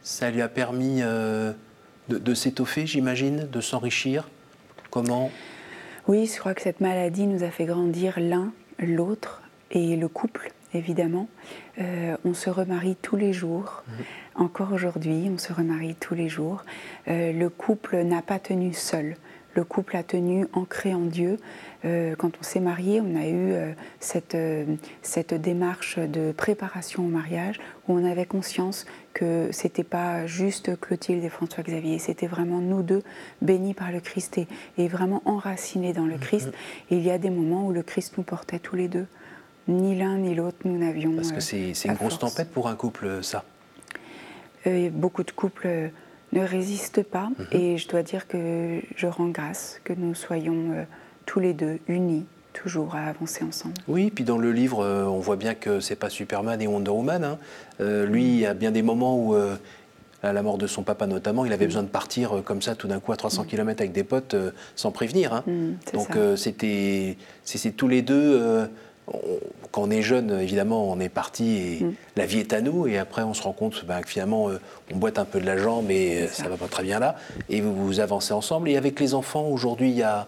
ça 0.01 0.31
lui 0.31 0.41
a 0.41 0.47
permis 0.47 1.01
de, 1.01 1.53
de 2.09 2.33
s'étoffer, 2.33 2.87
j'imagine, 2.87 3.47
de 3.49 3.61
s'enrichir 3.61 4.29
Comment? 4.89 5.31
Oui, 6.07 6.31
je 6.33 6.39
crois 6.39 6.53
que 6.53 6.61
cette 6.61 6.79
maladie 6.79 7.27
nous 7.27 7.43
a 7.43 7.49
fait 7.49 7.65
grandir 7.65 8.13
l'un 8.17 8.53
l'autre 8.79 9.41
et 9.71 9.95
le 9.95 10.07
couple, 10.07 10.51
évidemment. 10.73 11.27
Euh, 11.79 12.15
on 12.23 12.33
se 12.33 12.49
remarie 12.49 12.95
tous 13.01 13.17
les 13.17 13.33
jours. 13.33 13.83
Mhm. 13.87 13.93
Encore 14.35 14.71
aujourd'hui, 14.71 15.29
on 15.33 15.37
se 15.37 15.51
remarie 15.51 15.95
tous 15.95 16.15
les 16.15 16.29
jours. 16.29 16.63
Euh, 17.07 17.33
le 17.33 17.49
couple 17.49 17.97
n'a 18.03 18.21
pas 18.21 18.39
tenu 18.39 18.73
seul. 18.73 19.15
Le 19.57 19.63
couple 19.63 19.97
a 19.97 20.03
tenu 20.03 20.45
ancré 20.53 20.93
en 20.93 21.05
Dieu. 21.05 21.37
Euh, 21.83 22.15
quand 22.15 22.29
on 22.39 22.43
s'est 22.43 22.59
marié, 22.59 23.01
on 23.01 23.15
a 23.15 23.27
eu 23.27 23.55
cette, 23.99 24.37
cette 25.01 25.33
démarche 25.33 25.97
de 25.97 26.31
préparation 26.31 27.03
au 27.03 27.07
mariage 27.07 27.59
où 27.87 27.93
on 27.93 28.05
avait 28.05 28.27
conscience 28.27 28.85
que 29.15 29.49
c'était 29.51 29.83
pas 29.83 30.27
juste 30.27 30.79
Clotilde 30.79 31.23
et 31.23 31.29
François 31.29 31.63
Xavier, 31.63 31.97
c'était 31.97 32.27
vraiment 32.27 32.59
nous 32.59 32.83
deux 32.83 33.01
bénis 33.41 33.73
par 33.73 33.91
le 33.91 33.99
Christ 33.99 34.39
et, 34.77 34.87
vraiment 34.87 35.23
enracinés 35.25 35.91
dans 35.91 36.05
le 36.05 36.13
mhm. 36.13 36.19
Christ. 36.19 36.49
Et 36.91 36.97
il 36.97 37.01
y 37.01 37.09
a 37.09 37.17
des 37.17 37.31
moments 37.31 37.65
où 37.65 37.71
le 37.71 37.81
Christ 37.81 38.15
nous 38.19 38.23
portait 38.23 38.59
tous 38.59 38.75
les 38.75 38.87
deux. 38.87 39.07
Ni 39.67 39.97
l'un 39.97 40.19
ni 40.19 40.35
l'autre, 40.35 40.57
nous 40.65 40.77
n'avions. 40.77 41.15
Parce 41.15 41.31
que 41.31 41.39
c'est 41.39 41.71
une 41.85 41.93
grosse 41.95 42.19
tempête 42.19 42.51
pour 42.51 42.67
un 42.67 42.75
couple, 42.75 43.23
ça. 43.23 43.43
beaucoup 44.67 45.23
de 45.23 45.31
couples 45.31 45.89
ne 46.33 46.41
résiste 46.41 47.03
pas. 47.03 47.29
Mhm. 47.37 47.45
Et 47.51 47.77
je 47.77 47.87
dois 47.87 48.03
dire 48.03 48.27
que 48.27 48.81
je 48.95 49.07
rends 49.07 49.29
grâce 49.29 49.79
que 49.83 49.93
nous 49.93 50.15
soyons 50.15 50.71
euh, 50.71 50.83
tous 51.25 51.39
les 51.39 51.53
deux 51.53 51.79
unis 51.87 52.25
toujours 52.53 52.95
à 52.95 53.05
avancer 53.05 53.43
ensemble. 53.43 53.75
Oui, 53.87 54.11
puis 54.13 54.23
dans 54.23 54.37
le 54.37 54.51
livre, 54.51 54.83
euh, 54.83 55.05
on 55.05 55.19
voit 55.19 55.35
bien 55.35 55.53
que 55.53 55.79
c'est 55.79 55.95
pas 55.95 56.09
Superman 56.09 56.59
et 56.61 56.67
Wonder 56.67 56.91
Woman. 56.91 57.23
Hein. 57.23 57.37
Euh, 57.81 58.05
lui, 58.05 58.23
il 58.23 58.39
y 58.39 58.45
a 58.45 58.55
bien 58.55 58.71
des 58.71 58.81
moments 58.81 59.17
où, 59.17 59.35
à 60.23 60.33
la 60.33 60.41
mort 60.41 60.57
de 60.57 60.65
son 60.65 60.81
papa 60.81 61.05
notamment, 61.05 61.45
il 61.45 61.53
avait 61.53 61.65
mm. 61.65 61.67
besoin 61.67 61.83
de 61.83 61.87
partir 61.87 62.41
comme 62.43 62.63
ça 62.63 62.75
tout 62.75 62.87
d'un 62.87 62.99
coup 62.99 63.11
à 63.11 63.17
300 63.17 63.43
mm. 63.43 63.45
km 63.45 63.81
avec 63.81 63.91
des 63.91 64.03
potes 64.03 64.35
sans 64.75 64.91
prévenir. 64.91 65.33
Hein. 65.33 65.43
Mm, 65.45 65.73
Donc 65.93 66.17
c'était, 66.35 67.17
c'est 67.43 67.71
tous 67.71 67.87
les 67.87 68.01
deux 68.01 68.67
quand 69.71 69.83
on 69.83 69.89
est 69.89 70.01
jeune, 70.01 70.39
évidemment, 70.39 70.89
on 70.89 70.99
est 70.99 71.09
parti 71.09 71.57
et 71.57 71.83
mm. 71.83 71.93
la 72.15 72.25
vie 72.25 72.39
est 72.39 72.53
à 72.53 72.61
nous. 72.61 72.87
Et 72.87 72.97
après, 72.97 73.23
on 73.23 73.33
se 73.33 73.41
rend 73.41 73.53
compte 73.53 73.85
ben, 73.85 74.01
que 74.01 74.09
finalement, 74.09 74.49
euh, 74.49 74.59
on 74.93 74.97
boite 74.97 75.19
un 75.19 75.25
peu 75.25 75.39
de 75.39 75.45
l'argent, 75.45 75.81
mais 75.81 76.23
euh, 76.23 76.27
ça 76.27 76.43
ne 76.43 76.49
va 76.49 76.57
pas 76.57 76.67
très 76.67 76.83
bien 76.83 76.99
là. 76.99 77.15
Et 77.49 77.61
vous, 77.61 77.73
vous 77.73 77.99
avancez 77.99 78.33
ensemble. 78.33 78.69
Et 78.69 78.77
avec 78.77 78.99
les 78.99 79.13
enfants, 79.13 79.47
aujourd'hui, 79.47 79.89
il 79.89 79.97
y 79.97 80.03
a, 80.03 80.27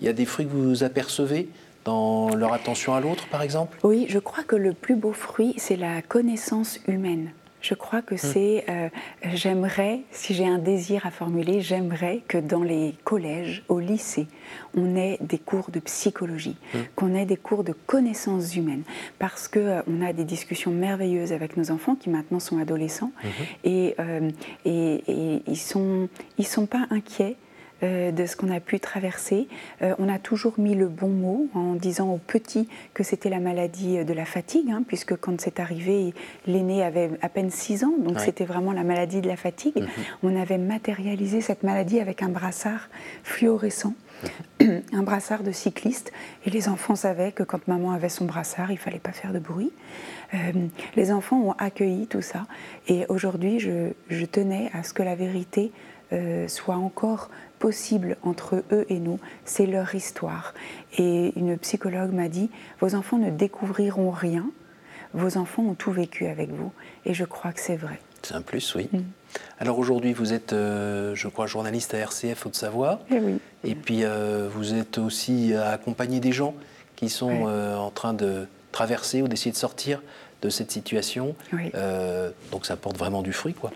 y 0.00 0.08
a 0.08 0.12
des 0.12 0.24
fruits 0.24 0.46
que 0.46 0.52
vous 0.52 0.84
apercevez 0.84 1.48
dans 1.84 2.34
leur 2.34 2.52
attention 2.52 2.94
à 2.94 3.00
l'autre, 3.00 3.26
par 3.28 3.42
exemple? 3.42 3.78
Oui, 3.82 4.06
je 4.08 4.18
crois 4.18 4.44
que 4.44 4.56
le 4.56 4.74
plus 4.74 4.94
beau 4.94 5.12
fruit, 5.12 5.54
c'est 5.56 5.76
la 5.76 6.02
connaissance 6.02 6.78
humaine. 6.86 7.30
Je 7.60 7.74
crois 7.74 8.02
que 8.02 8.14
hum. 8.14 8.18
c'est, 8.18 8.64
euh, 8.68 8.88
j'aimerais, 9.34 10.00
si 10.10 10.34
j'ai 10.34 10.46
un 10.46 10.58
désir 10.58 11.06
à 11.06 11.10
formuler, 11.10 11.60
j'aimerais 11.60 12.22
que 12.28 12.38
dans 12.38 12.62
les 12.62 12.94
collèges, 13.04 13.64
au 13.68 13.80
lycée, 13.80 14.26
on 14.76 14.96
ait 14.96 15.18
des 15.20 15.38
cours 15.38 15.70
de 15.70 15.80
psychologie, 15.80 16.56
hum. 16.74 16.80
qu'on 16.94 17.14
ait 17.14 17.26
des 17.26 17.36
cours 17.36 17.64
de 17.64 17.72
connaissances 17.72 18.54
humaines, 18.56 18.84
parce 19.18 19.48
que 19.48 19.58
euh, 19.58 19.82
on 19.88 20.02
a 20.02 20.12
des 20.12 20.24
discussions 20.24 20.70
merveilleuses 20.70 21.32
avec 21.32 21.56
nos 21.56 21.70
enfants 21.70 21.94
qui 21.94 22.10
maintenant 22.10 22.40
sont 22.40 22.58
adolescents 22.58 23.12
hum. 23.24 23.30
et, 23.64 23.94
euh, 23.98 24.30
et, 24.64 25.02
et, 25.08 25.42
ils 25.46 25.56
sont, 25.56 26.08
ils 26.38 26.46
sont 26.46 26.66
pas 26.66 26.86
inquiets 26.90 27.36
euh, 27.82 28.10
de 28.10 28.26
ce 28.26 28.36
qu'on 28.36 28.50
a 28.50 28.60
pu 28.60 28.80
traverser. 28.80 29.48
Euh, 29.82 29.94
on 29.98 30.08
a 30.08 30.18
toujours 30.18 30.54
mis 30.58 30.74
le 30.74 30.88
bon 30.88 31.08
mot 31.08 31.48
en 31.54 31.74
disant 31.74 32.10
aux 32.10 32.18
petits 32.18 32.68
que 32.94 33.02
c'était 33.02 33.30
la 33.30 33.40
maladie 33.40 34.04
de 34.04 34.12
la 34.12 34.24
fatigue, 34.24 34.70
hein, 34.70 34.82
puisque 34.86 35.16
quand 35.16 35.40
c'est 35.40 35.60
arrivé, 35.60 36.14
l'aîné 36.46 36.82
avait 36.82 37.10
à 37.22 37.28
peine 37.28 37.50
6 37.50 37.84
ans, 37.84 37.94
donc 37.98 38.20
c'était 38.20 38.44
vraiment 38.44 38.72
la 38.72 38.84
maladie 38.84 39.20
de 39.20 39.28
la 39.28 39.36
fatigue. 39.36 39.76
Mhm. 39.76 39.88
On 40.22 40.40
avait 40.40 40.58
matérialisé 40.58 41.40
cette 41.40 41.62
maladie 41.62 42.00
avec 42.00 42.22
un 42.22 42.28
brassard 42.28 42.88
fluorescent. 43.22 43.94
Mhm. 44.60 44.82
un 44.92 45.02
brassard 45.02 45.42
de 45.42 45.52
cycliste 45.52 46.12
et 46.44 46.50
les 46.50 46.68
enfants 46.68 46.96
savaient 46.96 47.32
que 47.32 47.42
quand 47.42 47.68
maman 47.68 47.92
avait 47.92 48.08
son 48.08 48.24
brassard, 48.24 48.72
il 48.72 48.78
fallait 48.78 48.98
pas 48.98 49.12
faire 49.12 49.32
de 49.32 49.38
bruit. 49.38 49.70
Euh, 50.34 50.52
les 50.96 51.12
enfants 51.12 51.40
ont 51.40 51.52
accueilli 51.52 52.06
tout 52.06 52.22
ça 52.22 52.46
et 52.88 53.06
aujourd'hui, 53.08 53.60
je, 53.60 54.24
tenais 54.26 54.70
à 54.74 54.82
ce 54.82 54.92
que 54.92 55.02
la 55.02 55.14
vérité 55.14 55.72
soit 56.46 56.76
encore 56.76 57.30
possible 57.58 58.16
entre 58.22 58.62
eux 58.72 58.86
et 58.88 58.98
nous, 58.98 59.18
c'est 59.44 59.66
leur 59.66 59.94
histoire. 59.94 60.54
Et 60.96 61.32
une 61.38 61.58
psychologue 61.58 62.12
m'a 62.12 62.28
dit, 62.28 62.50
vos 62.80 62.94
enfants 62.94 63.18
ne 63.18 63.30
découvriront 63.30 64.10
rien, 64.10 64.50
vos 65.14 65.36
enfants 65.36 65.62
ont 65.62 65.74
tout 65.74 65.92
vécu 65.92 66.26
avec 66.26 66.50
vous. 66.50 66.72
Et 67.04 67.14
je 67.14 67.24
crois 67.24 67.52
que 67.52 67.60
c'est 67.60 67.76
vrai. 67.76 68.00
C'est 68.22 68.34
un 68.34 68.42
plus, 68.42 68.74
oui. 68.74 68.88
Mm. 68.92 68.98
Alors 69.58 69.78
aujourd'hui, 69.78 70.12
vous 70.12 70.32
êtes, 70.32 70.52
euh, 70.52 71.14
je 71.14 71.28
crois, 71.28 71.46
journaliste 71.46 71.94
à 71.94 71.98
RCF 71.98 72.46
Haute-Savoie. 72.46 73.00
Et, 73.10 73.14
eh 73.14 73.20
oui. 73.20 73.38
et 73.64 73.74
puis, 73.74 74.04
euh, 74.04 74.48
vous 74.52 74.74
êtes 74.74 74.98
aussi 74.98 75.54
à 75.54 75.70
accompagner 75.70 76.20
des 76.20 76.32
gens 76.32 76.54
qui 76.96 77.08
sont 77.08 77.46
euh, 77.46 77.76
en 77.76 77.90
train 77.90 78.14
de 78.14 78.46
traverser 78.72 79.22
ou 79.22 79.28
d'essayer 79.28 79.52
de 79.52 79.56
sortir 79.56 80.02
de 80.40 80.50
cette 80.50 80.70
situation. 80.70 81.34
donc 82.52 82.64
ça 82.64 82.76
porte 82.76 82.96
vraiment 82.96 83.22
du 83.22 83.32
fruit, 83.32 83.54
quoi. 83.54 83.72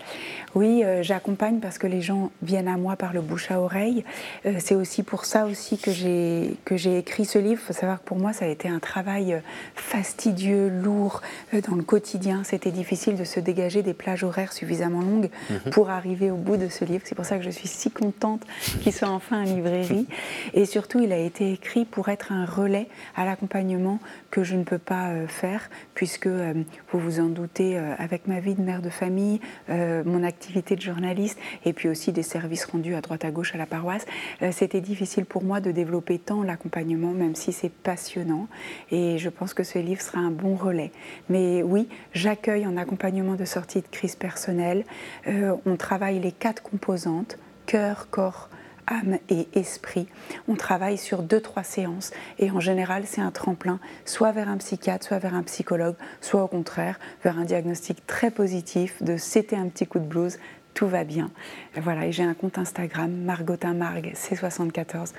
Oui, 0.54 0.84
euh, 0.84 1.02
j'accompagne 1.02 1.60
parce 1.60 1.78
que 1.78 1.86
les 1.86 2.02
gens 2.02 2.30
viennent 2.42 2.68
à 2.68 2.76
moi 2.76 2.96
par 2.96 3.12
le 3.12 3.20
bouche 3.22 3.50
à 3.50 3.60
oreille. 3.60 4.04
Euh, 4.44 4.54
c'est 4.58 4.74
aussi 4.74 5.02
pour 5.02 5.24
ça 5.24 5.46
aussi 5.46 5.78
que 5.78 5.90
j'ai 5.90 6.56
que 6.64 6.76
j'ai 6.76 6.98
écrit 6.98 7.24
ce 7.24 7.38
livre. 7.38 7.60
Il 7.62 7.66
faut 7.66 7.72
savoir 7.72 8.00
que 8.00 8.04
pour 8.04 8.18
moi, 8.18 8.32
ça 8.32 8.44
a 8.44 8.48
été 8.48 8.68
un 8.68 8.78
travail 8.78 9.32
euh, 9.32 9.38
fastidieux, 9.74 10.68
lourd 10.68 11.22
dans 11.66 11.74
le 11.74 11.82
quotidien. 11.82 12.42
C'était 12.44 12.70
difficile 12.70 13.16
de 13.16 13.24
se 13.24 13.40
dégager 13.40 13.82
des 13.82 13.94
plages 13.94 14.24
horaires 14.24 14.52
suffisamment 14.52 15.00
longues 15.00 15.30
mhm. 15.48 15.70
pour 15.70 15.88
arriver 15.88 16.30
au 16.30 16.36
bout 16.36 16.58
de 16.58 16.68
ce 16.68 16.84
livre. 16.84 17.02
C'est 17.06 17.14
pour 17.14 17.24
ça 17.24 17.38
que 17.38 17.44
je 17.44 17.50
suis 17.50 17.68
si 17.68 17.90
contente 17.90 18.42
qu'il 18.82 18.92
soit 18.92 19.08
enfin 19.08 19.42
en 19.42 19.44
librairie. 19.44 20.06
Et 20.52 20.66
surtout, 20.66 21.00
il 21.00 21.12
a 21.12 21.18
été 21.18 21.52
écrit 21.52 21.86
pour 21.86 22.10
être 22.10 22.30
un 22.30 22.44
relais 22.44 22.88
à 23.16 23.24
l'accompagnement 23.24 24.00
que 24.30 24.44
je 24.44 24.56
ne 24.56 24.64
peux 24.64 24.78
pas 24.78 25.12
faire, 25.28 25.70
puisque 25.94 26.26
vous 26.26 26.98
vous 26.98 27.20
en 27.20 27.26
doutez, 27.26 27.78
avec 27.98 28.26
ma 28.26 28.40
vie 28.40 28.54
de 28.54 28.62
mère 28.62 28.82
de 28.82 28.90
famille, 28.90 29.40
mon 29.68 30.22
activité 30.22 30.41
activité 30.42 30.74
de 30.74 30.80
journaliste 30.80 31.38
et 31.64 31.72
puis 31.72 31.88
aussi 31.88 32.10
des 32.10 32.24
services 32.24 32.64
rendus 32.64 32.96
à 32.96 33.00
droite 33.00 33.24
à 33.24 33.30
gauche 33.30 33.54
à 33.54 33.58
la 33.58 33.66
paroisse, 33.66 34.04
euh, 34.42 34.50
c'était 34.50 34.80
difficile 34.80 35.24
pour 35.24 35.44
moi 35.44 35.60
de 35.60 35.70
développer 35.70 36.18
tant 36.18 36.42
l'accompagnement, 36.42 37.12
même 37.12 37.36
si 37.36 37.52
c'est 37.52 37.70
passionnant. 37.70 38.48
Et 38.90 39.18
je 39.18 39.28
pense 39.28 39.54
que 39.54 39.62
ce 39.62 39.78
livre 39.78 40.02
sera 40.02 40.18
un 40.18 40.32
bon 40.32 40.56
relais. 40.56 40.90
Mais 41.28 41.62
oui, 41.62 41.88
j'accueille 42.12 42.66
en 42.66 42.76
accompagnement 42.76 43.36
de 43.36 43.44
sortie 43.44 43.82
de 43.82 43.86
crise 43.86 44.16
personnelle. 44.16 44.84
Euh, 45.28 45.54
on 45.64 45.76
travaille 45.76 46.18
les 46.18 46.32
quatre 46.32 46.62
composantes 46.62 47.38
cœur, 47.66 48.08
corps, 48.10 48.50
âme 48.86 49.18
et 49.28 49.48
esprit. 49.54 50.06
On 50.48 50.54
travaille 50.54 50.98
sur 50.98 51.22
deux, 51.22 51.40
trois 51.40 51.62
séances 51.62 52.10
et 52.38 52.50
en 52.50 52.60
général, 52.60 53.04
c'est 53.06 53.20
un 53.20 53.30
tremplin, 53.30 53.80
soit 54.04 54.32
vers 54.32 54.48
un 54.48 54.58
psychiatre, 54.58 55.06
soit 55.06 55.18
vers 55.18 55.34
un 55.34 55.42
psychologue, 55.42 55.96
soit 56.20 56.42
au 56.42 56.48
contraire, 56.48 56.98
vers 57.24 57.38
un 57.38 57.44
diagnostic 57.44 58.06
très 58.06 58.30
positif 58.30 59.02
de 59.02 59.16
c'était 59.16 59.56
un 59.56 59.68
petit 59.68 59.86
coup 59.86 59.98
de 59.98 60.04
blues, 60.04 60.38
tout 60.74 60.88
va 60.88 61.04
bien. 61.04 61.30
Voilà, 61.76 62.06
et 62.06 62.12
j'ai 62.12 62.22
un 62.22 62.34
compte 62.34 62.58
Instagram, 62.58 63.10
Margotin 63.10 63.74
Marg, 63.74 64.12
C74, 64.14 65.12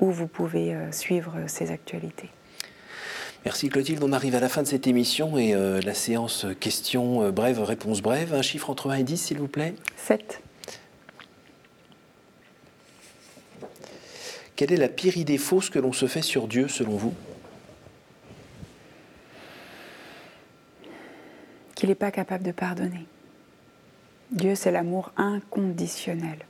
où 0.00 0.10
vous 0.10 0.26
pouvez 0.26 0.74
euh, 0.74 0.92
suivre 0.92 1.34
euh, 1.36 1.44
ces 1.46 1.70
actualités. 1.70 2.30
Merci 3.44 3.70
Clotilde, 3.70 4.02
on 4.02 4.12
arrive 4.12 4.34
à 4.34 4.40
la 4.40 4.50
fin 4.50 4.62
de 4.62 4.66
cette 4.66 4.86
émission 4.86 5.38
et 5.38 5.54
euh, 5.54 5.80
la 5.80 5.94
séance 5.94 6.46
questions 6.60 7.30
brèves, 7.30 7.60
réponses 7.62 8.02
brèves. 8.02 8.34
Un 8.34 8.42
chiffre 8.42 8.68
entre 8.68 8.90
1 8.90 8.96
et 8.96 9.02
10, 9.02 9.16
s'il 9.16 9.38
vous 9.38 9.48
plaît? 9.48 9.74
7. 9.96 10.42
Quelle 14.60 14.72
est 14.72 14.76
la 14.76 14.90
pire 14.90 15.16
idée 15.16 15.38
fausse 15.38 15.70
que 15.70 15.78
l'on 15.78 15.94
se 15.94 16.06
fait 16.06 16.20
sur 16.20 16.46
Dieu, 16.46 16.68
selon 16.68 16.94
vous? 16.94 17.14
Qu'il 21.74 21.88
n'est 21.88 21.94
pas 21.94 22.10
capable 22.10 22.44
de 22.44 22.52
pardonner. 22.52 23.06
Dieu, 24.30 24.54
c'est 24.54 24.70
l'amour 24.70 25.12
inconditionnel. 25.16 26.40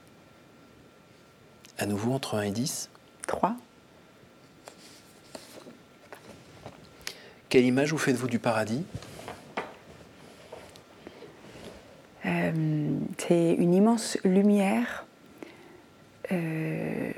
À 1.78 1.86
nouveau 1.86 2.10
entre 2.10 2.34
1 2.34 2.42
et 2.42 2.50
10 2.50 2.90
3. 3.28 3.54
Quelle 7.48 7.64
image 7.64 7.92
vous 7.92 7.98
faites-vous 7.98 8.26
du 8.26 8.40
paradis? 8.40 8.82
Euh, 12.26 12.98
c'est 13.18 13.52
une 13.52 13.72
immense 13.72 14.18
lumière. 14.24 15.06
Euh, 16.32 17.12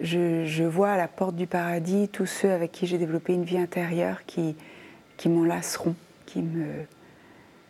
je, 0.00 0.44
je 0.46 0.64
vois 0.64 0.90
à 0.92 0.96
la 0.96 1.08
porte 1.08 1.36
du 1.36 1.46
paradis 1.46 2.08
tous 2.08 2.26
ceux 2.26 2.50
avec 2.50 2.72
qui 2.72 2.86
j'ai 2.86 2.98
développé 2.98 3.32
une 3.32 3.44
vie 3.44 3.58
intérieure 3.58 4.24
qui, 4.26 4.56
qui 5.16 5.28
m'enlaceront, 5.28 5.94
qui 6.26 6.42
me, 6.42 6.84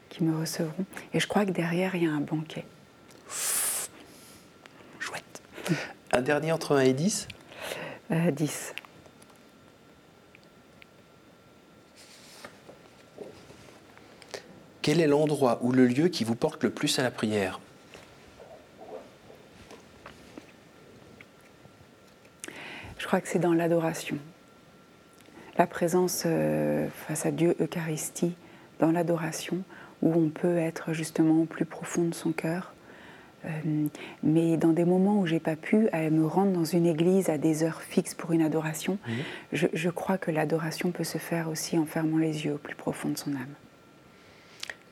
qui 0.09 0.25
me 0.25 0.39
recevront. 0.39 0.85
Et 1.15 1.21
je 1.21 1.27
crois 1.27 1.45
que 1.45 1.51
derrière, 1.51 1.95
il 1.95 2.05
y 2.05 2.07
a 2.07 2.11
un 2.13 2.21
banquet. 2.21 2.65
Chouette. 4.99 5.43
Un 6.13 6.23
dernier 6.23 6.53
entre 6.53 6.77
1 6.77 6.81
et 6.81 6.93
10 6.93 7.29
Euh, 8.13 8.31
10. 8.31 8.75
Quel 14.83 15.01
est 15.01 15.07
l'endroit 15.07 15.59
ou 15.63 15.73
le 15.73 15.87
lieu 15.87 16.09
qui 16.09 16.25
vous 16.25 16.35
porte 16.35 16.65
le 16.65 16.71
plus 16.71 16.99
à 16.99 17.03
la 17.03 17.11
prière? 17.11 17.61
Crois 23.11 23.21
que 23.21 23.29
c'est 23.29 23.41
dans 23.41 23.55
l'adoration. 23.55 24.19
La 25.59 25.67
présence 25.67 26.23
euh, 26.27 26.87
face 27.09 27.27
à 27.27 27.33
Dieu, 27.33 27.57
Eucharistie, 27.61 28.35
dans 28.79 28.93
l'adoration, 28.93 29.65
où 30.01 30.15
on 30.15 30.29
peut 30.29 30.59
être 30.59 30.93
justement 30.93 31.43
au 31.43 31.45
plus 31.45 31.65
profond 31.65 32.05
de 32.05 32.15
son 32.15 32.31
cœur. 32.31 32.73
Euh, 33.47 33.49
mais 34.23 34.57
dans 34.57 34.71
des 34.71 34.85
moments 34.85 35.19
où 35.19 35.27
j'ai 35.27 35.41
pas 35.41 35.57
pu 35.57 35.89
me 35.93 36.25
rendre 36.25 36.53
dans 36.53 36.65
une 36.65 36.87
église 36.87 37.31
à 37.31 37.37
des 37.37 37.65
heures 37.65 37.83
fixes 37.83 38.15
pour 38.15 38.31
une 38.31 38.43
adoration, 38.43 38.97
je, 39.53 39.67
je 39.73 39.91
crois 39.91 40.17
que 40.17 40.31
l'adoration 40.31 40.93
peut 40.93 41.03
se 41.03 41.19
faire 41.19 41.49
aussi 41.49 41.79
en 41.79 41.87
fermant 41.87 42.19
les 42.19 42.45
yeux 42.45 42.55
au 42.55 42.59
plus 42.59 42.77
profond 42.77 43.09
de 43.09 43.19
son 43.19 43.33
âme. 43.33 43.55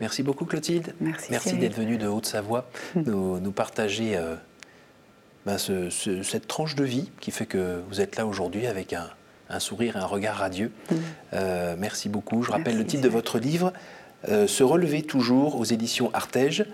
Merci 0.01 0.25
beaucoup 0.25 0.45
Clotilde. 0.45 0.93
Merci, 1.01 1.29
Merci 1.31 1.57
d'être 1.57 1.77
venue 1.77 1.99
de 1.99 2.09
Haute-Savoie 2.09 2.69
nous, 2.97 3.39
nous 3.39 3.53
partager 3.53 4.17
euh, 4.17 4.35
ben, 5.49 5.57
ce- 5.57 5.89
ce- 5.89 6.23
cette 6.23 6.47
tranche 6.47 6.75
de 6.75 6.85
vie 6.85 7.11
qui 7.21 7.31
fait 7.31 7.47
que 7.47 7.81
vous 7.89 8.03
êtes 8.03 8.17
là 8.17 8.27
aujourd'hui 8.27 8.67
avec 8.67 8.93
un, 8.93 9.07
un 9.49 9.61
sourire 9.61 9.97
et 9.97 10.01
un 10.01 10.05
regard 10.05 10.37
radieux. 10.37 10.71
Euh, 11.33 11.75
merci 11.79 12.11
beaucoup. 12.11 12.43
Je 12.43 12.51
rappelle 12.51 12.75
Merci, 12.75 12.79
le 12.79 12.87
titre 12.87 13.03
de 13.03 13.09
votre 13.09 13.39
livre, 13.39 13.73
euh, 14.29 14.47
Se 14.47 14.63
relever 14.63 15.01
toujours 15.03 15.59
aux 15.59 15.65
éditions 15.65 16.11
Artege. 16.13 16.67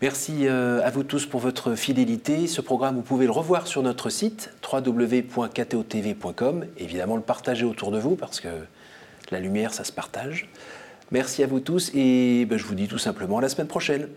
Merci 0.00 0.46
euh, 0.46 0.80
à 0.82 0.88
vous 0.88 1.02
tous 1.02 1.26
pour 1.26 1.40
votre 1.40 1.74
fidélité. 1.74 2.46
Ce 2.46 2.62
programme, 2.62 2.94
vous 2.96 3.02
pouvez 3.02 3.26
le 3.26 3.32
revoir 3.32 3.66
sur 3.66 3.82
notre 3.82 4.08
site 4.08 4.50
www.ktotv.com. 4.72 6.64
Évidemment, 6.78 7.16
le 7.16 7.22
partager 7.22 7.66
autour 7.66 7.90
de 7.90 7.98
vous 7.98 8.16
parce 8.16 8.40
que 8.40 8.48
la 9.30 9.40
lumière, 9.40 9.74
ça 9.74 9.84
se 9.84 9.92
partage. 9.92 10.48
Merci 11.10 11.42
à 11.42 11.46
vous 11.46 11.60
tous 11.60 11.90
et 11.94 12.46
ben, 12.48 12.58
je 12.58 12.64
vous 12.64 12.74
dis 12.74 12.88
tout 12.88 12.96
simplement 12.96 13.36
à 13.38 13.42
la 13.42 13.50
semaine 13.50 13.66
prochaine. 13.66 14.08